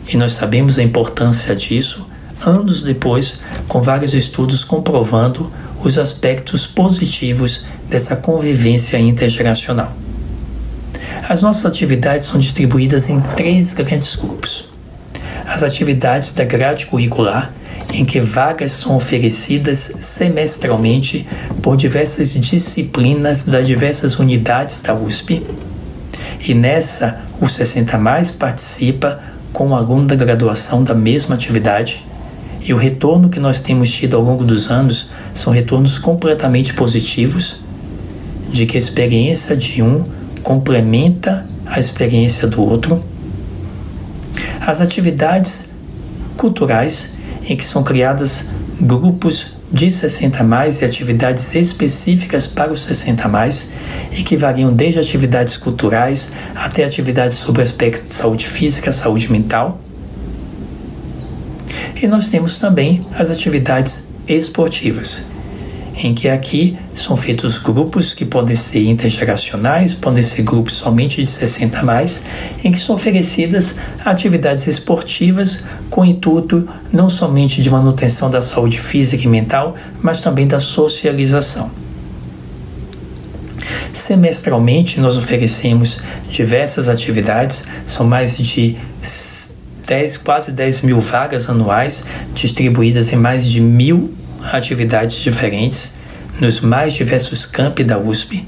E 0.08 0.16
nós 0.16 0.32
sabemos 0.32 0.78
a 0.78 0.82
importância 0.82 1.54
disso 1.54 2.06
anos 2.46 2.82
depois, 2.82 3.40
com 3.66 3.82
vários 3.82 4.14
estudos 4.14 4.64
comprovando 4.64 5.52
os 5.82 5.98
aspectos 5.98 6.66
positivos 6.66 7.66
dessa 7.88 8.16
convivência 8.16 8.98
intergeracional. 8.98 9.92
As 11.28 11.42
nossas 11.42 11.66
atividades 11.66 12.26
são 12.26 12.40
distribuídas 12.40 13.08
em 13.08 13.20
três 13.20 13.72
grandes 13.72 14.16
grupos. 14.16 14.68
As 15.46 15.62
atividades 15.62 16.32
da 16.32 16.44
grade 16.44 16.86
curricular, 16.86 17.52
em 17.92 18.04
que 18.04 18.20
vagas 18.20 18.72
são 18.72 18.96
oferecidas 18.96 19.78
semestralmente 20.00 21.26
por 21.62 21.76
diversas 21.76 22.32
disciplinas 22.34 23.44
das 23.44 23.66
diversas 23.66 24.18
unidades 24.18 24.82
da 24.82 24.94
USP. 24.94 25.46
E 26.40 26.54
nessa, 26.54 27.20
o 27.40 27.48
60 27.48 27.96
Mais 27.98 28.30
participa 28.30 29.20
com 29.52 29.68
o 29.68 29.74
aluno 29.74 30.06
da 30.06 30.14
graduação 30.14 30.82
da 30.84 30.94
mesma 30.94 31.34
atividade. 31.34 32.04
E 32.60 32.72
o 32.72 32.76
retorno 32.76 33.28
que 33.28 33.40
nós 33.40 33.60
temos 33.60 33.90
tido 33.90 34.16
ao 34.16 34.22
longo 34.22 34.44
dos 34.44 34.70
anos 34.70 35.10
são 35.32 35.52
retornos 35.52 35.98
completamente 35.98 36.74
positivos, 36.74 37.60
de 38.52 38.66
que 38.66 38.76
a 38.76 38.80
experiência 38.80 39.56
de 39.56 39.82
um 39.82 40.04
complementa 40.42 41.46
a 41.66 41.78
experiência 41.78 42.48
do 42.48 42.62
outro. 42.62 43.04
As 44.60 44.80
atividades 44.80 45.68
culturais 46.36 47.14
em 47.44 47.56
que 47.56 47.64
são 47.64 47.82
criadas 47.82 48.48
grupos 48.80 49.57
de 49.70 49.90
60 49.90 50.42
mais 50.42 50.80
e 50.80 50.84
atividades 50.84 51.54
específicas 51.54 52.46
para 52.46 52.72
os 52.72 52.80
60 52.82 53.28
mais 53.28 53.70
e 54.10 54.22
que 54.22 54.36
variam 54.36 54.72
desde 54.72 54.98
atividades 54.98 55.56
culturais 55.56 56.32
até 56.54 56.84
atividades 56.84 57.36
sobre 57.38 57.62
aspectos 57.62 58.08
de 58.08 58.14
saúde 58.14 58.46
física, 58.46 58.92
saúde 58.92 59.30
mental. 59.30 59.80
E 62.00 62.06
nós 62.06 62.28
temos 62.28 62.58
também 62.58 63.06
as 63.14 63.30
atividades 63.30 64.06
esportivas, 64.26 65.26
em 66.00 66.14
que 66.14 66.28
aqui 66.28 66.78
são 66.94 67.16
feitos 67.16 67.58
grupos 67.58 68.14
que 68.14 68.24
podem 68.24 68.54
ser 68.54 68.84
intergeracionais, 68.84 69.94
podem 69.94 70.22
ser 70.22 70.42
grupos 70.42 70.74
somente 70.74 71.20
de 71.22 71.26
60 71.28 71.82
mais, 71.82 72.24
em 72.62 72.70
que 72.70 72.78
são 72.78 72.94
oferecidas 72.94 73.78
atividades 74.04 74.66
esportivas 74.68 75.64
com 75.90 76.04
intuito 76.04 76.68
não 76.92 77.10
somente 77.10 77.60
de 77.60 77.68
manutenção 77.68 78.30
da 78.30 78.40
saúde 78.40 78.78
física 78.78 79.24
e 79.24 79.26
mental, 79.26 79.74
mas 80.00 80.20
também 80.20 80.46
da 80.46 80.60
socialização. 80.60 81.70
Semestralmente, 83.92 85.00
nós 85.00 85.16
oferecemos 85.16 85.98
diversas 86.30 86.88
atividades, 86.88 87.64
são 87.84 88.06
mais 88.06 88.38
de 88.38 88.76
10, 89.86 90.18
quase 90.18 90.52
10 90.52 90.82
mil 90.82 91.00
vagas 91.00 91.50
anuais 91.50 92.04
distribuídas 92.34 93.12
em 93.12 93.16
mais 93.16 93.44
de 93.44 93.60
mil 93.60 94.14
atividades 94.42 95.18
diferentes 95.18 95.96
nos 96.40 96.60
mais 96.60 96.92
diversos 96.92 97.44
campi 97.44 97.82
da 97.82 97.98
USP. 97.98 98.46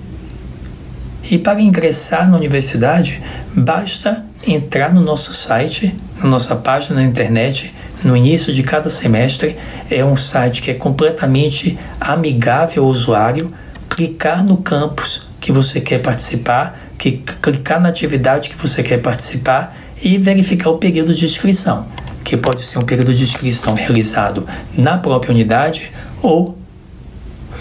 E 1.31 1.39
para 1.39 1.61
ingressar 1.61 2.29
na 2.29 2.37
universidade, 2.37 3.23
basta 3.55 4.25
entrar 4.47 4.93
no 4.93 5.01
nosso 5.01 5.33
site, 5.33 5.95
na 6.23 6.29
nossa 6.29 6.57
página 6.57 7.01
na 7.01 7.07
internet, 7.07 7.75
no 8.03 8.17
início 8.17 8.53
de 8.53 8.63
cada 8.63 8.91
semestre. 8.91 9.57
É 9.91 10.05
um 10.05 10.17
site 10.17 10.63
que 10.63 10.71
é 10.71 10.75
completamente 10.75 11.79
amigável 12.01 12.85
ao 12.85 12.91
usuário. 12.91 13.53
Clicar 13.89 14.45
no 14.45 14.57
campus 14.57 15.29
que 15.41 15.53
você 15.53 15.81
quer 15.81 15.99
participar, 15.99 16.79
que, 16.97 17.23
clicar 17.43 17.81
na 17.81 17.89
atividade 17.89 18.51
que 18.51 18.57
você 18.57 18.83
quer 18.83 18.99
participar 18.99 19.77
e 20.03 20.17
verificar 20.19 20.71
o 20.71 20.79
período 20.79 21.15
de 21.15 21.25
inscrição, 21.25 21.87
que 22.25 22.37
pode 22.37 22.63
ser 22.63 22.79
um 22.79 22.83
período 22.83 23.15
de 23.15 23.25
inscrição 23.25 23.75
realizado 23.75 24.47
na 24.77 24.99
própria 24.99 25.33
unidade 25.33 25.91
ou 26.23 26.57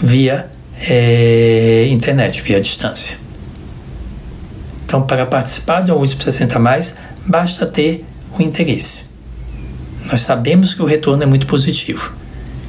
via 0.02 0.50
é, 0.80 1.86
internet, 1.90 2.40
via 2.42 2.60
distância. 2.60 3.18
Então, 4.84 5.02
para 5.02 5.24
participar 5.26 5.82
de 5.82 5.92
um 5.92 6.00
USP 6.00 6.24
60 6.24 6.58
mais, 6.58 6.96
basta 7.26 7.66
ter 7.66 8.04
o 8.36 8.42
interesse. 8.42 9.10
Nós 10.10 10.22
sabemos 10.22 10.74
que 10.74 10.82
o 10.82 10.86
retorno 10.86 11.22
é 11.22 11.26
muito 11.26 11.46
positivo 11.46 12.12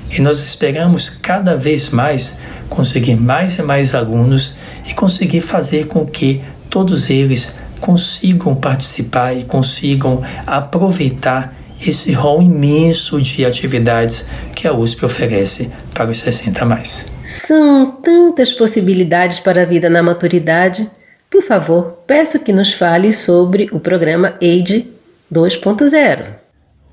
e 0.09 0.21
nós 0.21 0.43
esperamos 0.43 1.09
cada 1.09 1.55
vez 1.55 1.89
mais 1.89 2.37
conseguir 2.69 3.15
mais 3.15 3.57
e 3.57 3.63
mais 3.63 3.95
alunos 3.95 4.53
e 4.85 4.93
conseguir 4.93 5.41
fazer 5.41 5.87
com 5.87 6.05
que 6.05 6.43
todos 6.69 7.09
eles 7.09 7.55
consigam 7.79 8.55
participar 8.55 9.33
e 9.33 9.43
consigam 9.43 10.21
aproveitar 10.45 11.55
esse 11.85 12.11
rol 12.13 12.41
imenso 12.41 13.21
de 13.21 13.45
atividades 13.45 14.25
que 14.55 14.67
a 14.67 14.73
USP 14.73 15.05
oferece 15.05 15.71
para 15.93 16.11
os 16.11 16.19
60 16.19 16.65
mais. 16.65 17.05
São 17.47 17.91
tantas 17.91 18.51
possibilidades 18.51 19.39
para 19.39 19.63
a 19.63 19.65
vida 19.65 19.89
na 19.89 20.03
maturidade. 20.03 20.89
Por 21.29 21.43
favor, 21.43 21.99
peço 22.05 22.39
que 22.39 22.53
nos 22.53 22.73
fale 22.73 23.11
sobre 23.11 23.69
o 23.71 23.79
programa 23.79 24.35
AID 24.41 24.87
2.0. 25.31 26.25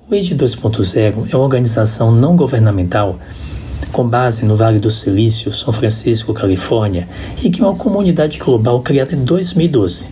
O 0.08 0.14
AID 0.14 0.36
2.0 0.36 1.28
é 1.30 1.36
uma 1.36 1.44
organização 1.44 2.10
não 2.10 2.36
governamental 2.36 3.18
com 3.92 4.06
base 4.06 4.44
no 4.44 4.56
Vale 4.56 4.78
do 4.78 4.90
Silício, 4.90 5.52
São 5.52 5.72
Francisco, 5.72 6.34
Califórnia, 6.34 7.08
e 7.42 7.50
que 7.50 7.62
é 7.62 7.64
uma 7.64 7.74
comunidade 7.74 8.38
global 8.38 8.82
criada 8.82 9.14
em 9.14 9.24
2012, 9.24 10.06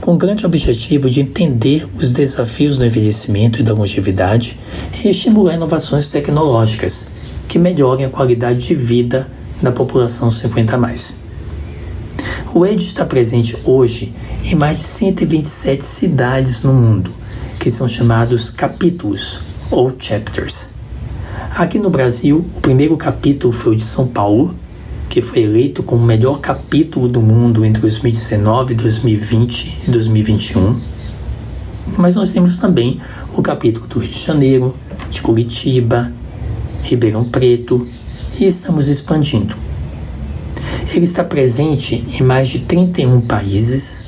com 0.00 0.14
o 0.14 0.18
grande 0.18 0.44
objetivo 0.44 1.08
de 1.08 1.20
entender 1.20 1.88
os 1.96 2.12
desafios 2.12 2.76
do 2.76 2.84
envelhecimento 2.84 3.60
e 3.60 3.62
da 3.62 3.72
longevidade 3.72 4.58
e 5.02 5.08
estimular 5.08 5.54
inovações 5.54 6.08
tecnológicas 6.08 7.06
que 7.46 7.58
melhorem 7.58 8.06
a 8.06 8.08
qualidade 8.08 8.60
de 8.60 8.74
vida 8.74 9.28
da 9.62 9.70
população 9.70 10.30
50 10.30 10.76
mais. 10.76 11.14
O 12.54 12.66
EID 12.66 12.84
está 12.84 13.04
presente 13.04 13.56
hoje 13.64 14.12
em 14.44 14.54
mais 14.54 14.78
de 14.78 14.84
127 14.84 15.84
cidades 15.84 16.62
no 16.62 16.72
mundo, 16.72 17.12
que 17.58 17.70
são 17.70 17.86
chamados 17.86 18.50
capítulos 18.50 19.40
ou 19.70 19.92
chapters. 19.98 20.68
Aqui 21.56 21.78
no 21.78 21.90
Brasil, 21.90 22.44
o 22.56 22.60
primeiro 22.60 22.96
capítulo 22.96 23.52
foi 23.52 23.74
o 23.74 23.76
de 23.76 23.84
São 23.84 24.06
Paulo, 24.06 24.54
que 25.12 25.20
foi 25.20 25.42
eleito 25.42 25.82
como 25.82 26.02
o 26.02 26.06
melhor 26.06 26.40
capítulo 26.40 27.06
do 27.06 27.20
mundo 27.20 27.66
entre 27.66 27.82
2019, 27.82 28.72
2020 28.72 29.80
e 29.86 29.90
2021. 29.90 30.80
Mas 31.98 32.14
nós 32.14 32.32
temos 32.32 32.56
também 32.56 32.98
o 33.36 33.42
capítulo 33.42 33.86
do 33.86 33.98
Rio 33.98 34.08
de 34.08 34.18
Janeiro, 34.18 34.72
de 35.10 35.20
Curitiba, 35.20 36.10
Ribeirão 36.82 37.24
Preto 37.24 37.86
e 38.40 38.46
estamos 38.46 38.88
expandindo. 38.88 39.54
Ele 40.94 41.04
está 41.04 41.22
presente 41.22 42.02
em 42.18 42.22
mais 42.22 42.48
de 42.48 42.60
31 42.60 43.20
países, 43.20 44.00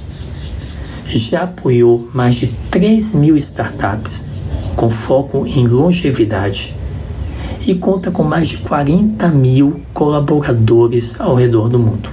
já 1.07 1.43
apoiou 1.43 2.09
mais 2.15 2.37
de 2.37 2.47
3 2.71 3.13
mil 3.13 3.37
startups 3.37 4.25
com 4.75 4.89
foco 4.89 5.47
em 5.47 5.67
longevidade 5.67 6.75
e 7.67 7.75
conta 7.75 8.11
com 8.11 8.23
mais 8.23 8.49
de 8.49 8.59
40 8.59 9.29
mil 9.29 9.81
colaboradores 9.93 11.19
ao 11.21 11.35
redor 11.35 11.69
do 11.69 11.79
mundo. 11.79 12.11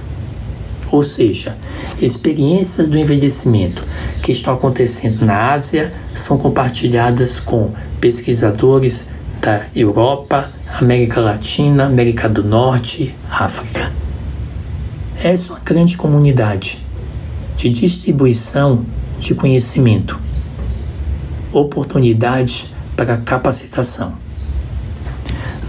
Ou 0.90 1.02
seja, 1.02 1.56
experiências 2.00 2.88
do 2.88 2.98
envelhecimento 2.98 3.82
que 4.22 4.32
estão 4.32 4.54
acontecendo 4.54 5.24
na 5.24 5.52
Ásia 5.52 5.92
são 6.14 6.36
compartilhadas 6.36 7.40
com 7.40 7.72
pesquisadores 8.00 9.06
da 9.40 9.66
Europa, 9.74 10.50
América 10.78 11.20
Latina, 11.20 11.86
América 11.86 12.28
do 12.28 12.44
Norte, 12.44 13.14
África. 13.30 13.90
Essa 15.22 15.48
é 15.48 15.50
uma 15.50 15.60
grande 15.60 15.96
comunidade 15.96 16.78
de 17.56 17.70
distribuição 17.70 18.84
de 19.18 19.34
conhecimento, 19.34 20.18
oportunidades 21.52 22.66
para 22.96 23.16
capacitação. 23.16 24.21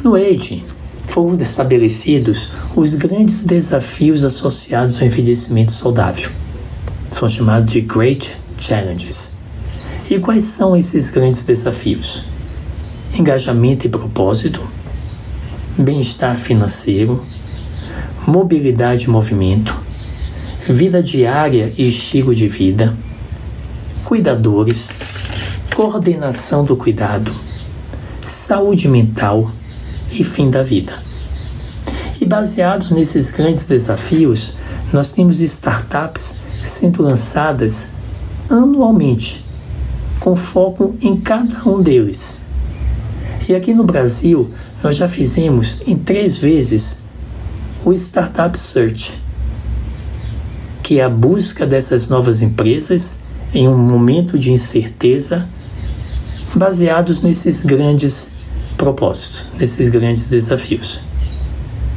No 0.04 0.16
AGE, 0.16 0.66
foram 1.08 1.38
estabelecidos 1.38 2.50
os 2.76 2.94
grandes 2.94 3.46
desafios 3.46 4.26
associados 4.26 5.00
ao 5.00 5.08
envelhecimento 5.08 5.72
saudável. 5.72 6.30
São 7.10 7.30
chamados 7.30 7.72
de 7.72 7.80
Great 7.80 8.36
Challenges. 8.60 9.32
E 10.10 10.20
quais 10.20 10.44
são 10.44 10.76
esses 10.76 11.10
grandes 11.10 11.46
desafios? 11.46 12.26
Engajamento 13.18 13.88
e 13.88 13.90
propósito, 13.90 14.60
bem-estar 15.78 16.36
financeiro, 16.36 17.24
mobilidade 18.28 19.06
e 19.06 19.10
movimento, 19.10 19.74
vida 20.68 21.02
diária 21.02 21.72
e 21.78 21.88
estilo 21.88 22.36
de 22.36 22.50
vida, 22.50 22.94
cuidadores, 24.04 24.90
coordenação 25.74 26.66
do 26.66 26.76
cuidado, 26.76 27.34
saúde 28.26 28.90
mental, 28.90 29.50
e 30.20 30.24
fim 30.24 30.50
da 30.50 30.64
vida. 30.64 30.94
E 32.22 32.26
baseados 32.26 32.92
nesses 32.92 33.32
grandes 33.32 33.68
desafios, 33.68 34.54
nós 34.92 35.12
temos 35.12 35.42
startups 35.42 36.36
sendo 36.62 37.04
lançadas 37.04 37.88
anualmente, 38.50 39.44
com 40.20 40.36
foco 40.36 40.96
em 41.02 41.20
cada 41.20 41.68
um 41.68 41.82
deles. 41.82 42.40
E 43.48 43.56
aqui 43.56 43.74
no 43.74 43.84
Brasil, 43.84 44.52
nós 44.82 44.96
já 44.96 45.08
fizemos 45.08 45.80
em 45.86 45.98
três 45.98 46.38
vezes 46.38 46.98
o 47.84 47.92
Startup 47.92 48.58
Search, 48.58 49.14
que 50.82 51.00
é 51.00 51.04
a 51.04 51.10
busca 51.10 51.66
dessas 51.66 52.08
novas 52.08 52.42
empresas 52.42 53.18
em 53.54 53.68
um 53.68 53.78
momento 53.78 54.40
de 54.40 54.52
incerteza, 54.52 55.48
baseados 56.56 57.22
nesses 57.22 57.62
grandes 57.62 58.30
propósitos, 58.84 59.48
nesses 59.58 59.90
grandes 59.90 60.28
desafios. 60.28 61.00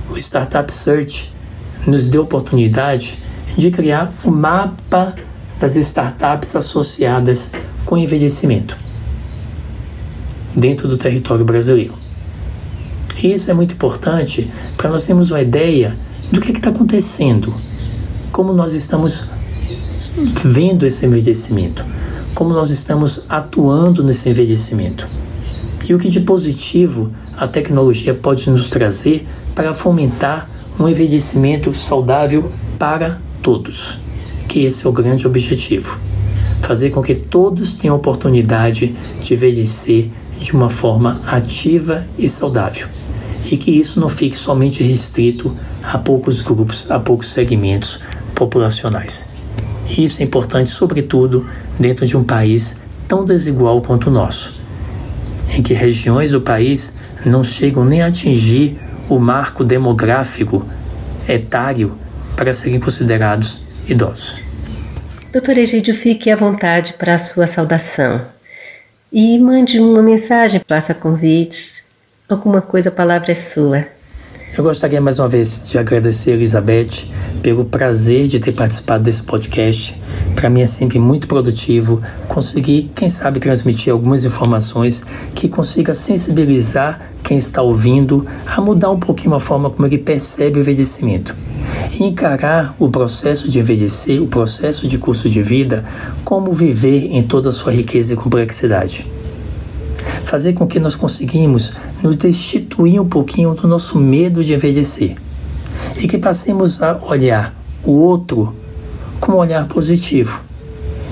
O 0.08 0.16
Startup 0.16 0.72
Search 0.72 1.34
nos 1.84 2.08
deu 2.08 2.20
a 2.20 2.24
oportunidade 2.24 3.18
de 3.58 3.72
criar 3.72 4.08
o 4.22 4.28
um 4.28 4.32
mapa 4.32 5.12
das 5.58 5.74
startups 5.74 6.54
associadas 6.54 7.50
com 7.84 7.98
envelhecimento 7.98 8.76
dentro 10.54 10.86
do 10.86 10.96
território 10.96 11.44
brasileiro. 11.44 11.94
Isso 13.20 13.50
é 13.50 13.54
muito 13.54 13.74
importante 13.74 14.48
para 14.76 14.88
nós 14.88 15.04
termos 15.04 15.32
uma 15.32 15.40
ideia 15.40 15.98
do 16.30 16.40
que 16.40 16.52
é 16.52 16.52
está 16.52 16.70
acontecendo, 16.70 17.52
como 18.30 18.52
nós 18.52 18.74
estamos 18.74 19.24
vendo 20.44 20.86
esse 20.86 21.04
envelhecimento, 21.04 21.84
como 22.32 22.54
nós 22.54 22.70
estamos 22.70 23.22
atuando 23.28 24.04
nesse 24.04 24.28
envelhecimento 24.28 25.25
e 25.88 25.94
o 25.94 25.98
que 25.98 26.08
de 26.08 26.20
positivo 26.20 27.12
a 27.36 27.46
tecnologia 27.46 28.12
pode 28.12 28.50
nos 28.50 28.68
trazer 28.68 29.26
para 29.54 29.72
fomentar 29.72 30.50
um 30.78 30.88
envelhecimento 30.88 31.72
saudável 31.72 32.50
para 32.78 33.20
todos, 33.42 33.98
que 34.48 34.64
esse 34.64 34.84
é 34.84 34.88
o 34.88 34.92
grande 34.92 35.26
objetivo. 35.26 35.98
Fazer 36.60 36.90
com 36.90 37.00
que 37.00 37.14
todos 37.14 37.74
tenham 37.74 37.96
oportunidade 37.96 38.94
de 39.22 39.34
envelhecer 39.34 40.10
de 40.40 40.52
uma 40.52 40.68
forma 40.68 41.20
ativa 41.26 42.04
e 42.18 42.28
saudável. 42.28 42.88
E 43.50 43.56
que 43.56 43.70
isso 43.70 44.00
não 44.00 44.08
fique 44.08 44.36
somente 44.36 44.82
restrito 44.82 45.54
a 45.82 45.96
poucos 45.96 46.42
grupos, 46.42 46.90
a 46.90 46.98
poucos 46.98 47.28
segmentos 47.28 48.00
populacionais. 48.34 49.24
Isso 49.96 50.20
é 50.20 50.24
importante, 50.24 50.68
sobretudo, 50.68 51.46
dentro 51.78 52.06
de 52.06 52.16
um 52.16 52.24
país 52.24 52.76
tão 53.06 53.24
desigual 53.24 53.80
quanto 53.80 54.08
o 54.08 54.12
nosso 54.12 54.65
em 55.54 55.62
que 55.62 55.74
regiões 55.74 56.30
do 56.30 56.40
país 56.40 56.92
não 57.24 57.42
chegam 57.42 57.84
nem 57.84 58.02
a 58.02 58.06
atingir 58.06 58.78
o 59.08 59.18
marco 59.18 59.64
demográfico 59.64 60.66
etário 61.28 61.98
para 62.36 62.52
serem 62.52 62.80
considerados 62.80 63.60
idosos. 63.88 64.40
Doutor 65.32 65.58
Egídio, 65.58 65.94
fique 65.94 66.30
à 66.30 66.36
vontade 66.36 66.94
para 66.94 67.14
a 67.14 67.18
sua 67.18 67.46
saudação. 67.46 68.20
e 69.12 69.38
mande 69.38 69.78
uma 69.78 70.02
mensagem, 70.02 70.60
faça 70.66 70.92
convite, 70.92 71.84
alguma 72.28 72.60
coisa, 72.60 72.88
a 72.88 72.92
palavra 72.92 73.32
é 73.32 73.34
sua. 73.34 73.86
Eu 74.54 74.64
gostaria 74.64 75.00
mais 75.02 75.18
uma 75.18 75.28
vez 75.28 75.62
de 75.66 75.76
agradecer 75.76 76.30
a 76.30 76.34
Elizabeth 76.34 77.06
pelo 77.42 77.64
prazer 77.64 78.26
de 78.26 78.40
ter 78.40 78.52
participado 78.52 79.04
desse 79.04 79.22
podcast. 79.22 79.94
Para 80.34 80.48
mim 80.48 80.62
é 80.62 80.66
sempre 80.66 80.98
muito 80.98 81.28
produtivo 81.28 82.00
conseguir, 82.26 82.90
quem 82.94 83.08
sabe, 83.10 83.38
transmitir 83.38 83.92
algumas 83.92 84.24
informações 84.24 85.02
que 85.34 85.46
consiga 85.46 85.94
sensibilizar 85.94 87.00
quem 87.22 87.36
está 87.36 87.60
ouvindo 87.60 88.26
a 88.46 88.58
mudar 88.60 88.90
um 88.90 88.98
pouquinho 88.98 89.34
a 89.34 89.40
forma 89.40 89.68
como 89.68 89.86
ele 89.86 89.98
percebe 89.98 90.58
o 90.58 90.62
envelhecimento. 90.62 91.36
E 91.92 92.04
encarar 92.04 92.74
o 92.78 92.88
processo 92.88 93.50
de 93.50 93.58
envelhecer, 93.58 94.22
o 94.22 94.26
processo 94.26 94.86
de 94.86 94.96
curso 94.96 95.28
de 95.28 95.42
vida, 95.42 95.84
como 96.24 96.52
viver 96.52 97.08
em 97.12 97.22
toda 97.22 97.50
a 97.50 97.52
sua 97.52 97.72
riqueza 97.72 98.14
e 98.14 98.16
complexidade 98.16 99.06
fazer 100.26 100.54
com 100.54 100.66
que 100.66 100.80
nós 100.80 100.96
conseguimos 100.96 101.72
nos 102.02 102.16
destituir 102.16 103.00
um 103.00 103.08
pouquinho 103.08 103.54
do 103.54 103.66
nosso 103.68 103.96
medo 103.96 104.44
de 104.44 104.54
envelhecer 104.54 105.16
e 105.96 106.08
que 106.08 106.18
passemos 106.18 106.82
a 106.82 106.98
olhar 107.04 107.54
o 107.84 107.92
outro 107.92 108.54
com 109.20 109.32
um 109.32 109.36
olhar 109.36 109.66
positivo 109.68 110.42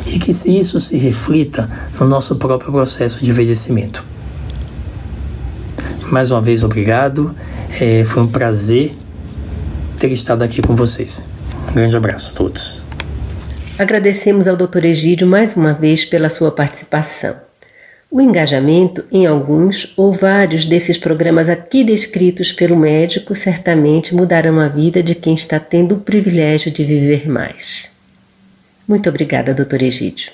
e 0.05 0.19
que 0.19 0.33
isso 0.33 0.81
se 0.81 0.97
reflita 0.97 1.71
no 1.99 2.07
nosso 2.07 2.35
próprio 2.35 2.73
processo 2.73 3.23
de 3.23 3.31
envelhecimento. 3.31 4.05
Mais 6.11 6.31
uma 6.33 6.43
vez, 6.43 6.65
obrigado. 6.65 7.35
É, 7.81 8.05
foi 8.05 8.25
um 8.25 8.29
prazer 8.29 8.95
ter 9.97 10.13
estado 10.13 10.43
aqui 10.43 10.61
com 10.61 10.75
vocês. 10.75 11.25
Um 11.71 11.75
grande 11.75 11.97
abraço 11.97 12.33
a 12.33 12.37
todos. 12.37 12.83
Agradecemos 13.79 14.49
ao 14.49 14.57
Dr. 14.57 14.85
Egídio 14.85 15.27
mais 15.27 15.57
uma 15.57 15.73
vez 15.73 16.05
pela 16.05 16.29
sua 16.29 16.51
participação. 16.51 17.44
O 18.15 18.21
engajamento 18.21 19.05
em 19.11 19.27
alguns 19.27 19.93
ou 19.97 20.13
vários 20.13 20.67
desses 20.67 20.97
programas 20.97 21.49
aqui 21.49 21.83
descritos 21.83 22.53
pelo 22.53 22.77
médico 22.77 23.35
certamente 23.35 24.15
mudarão 24.15 24.61
a 24.61 24.69
vida 24.69 25.03
de 25.03 25.17
quem 25.17 25.35
está 25.35 25.59
tendo 25.59 25.97
o 25.97 26.01
privilégio 26.01 26.71
de 26.71 26.85
viver 26.85 27.29
mais. 27.29 27.91
Muito 28.87 29.09
obrigada, 29.09 29.53
Dr. 29.53 29.83
Egídio. 29.83 30.31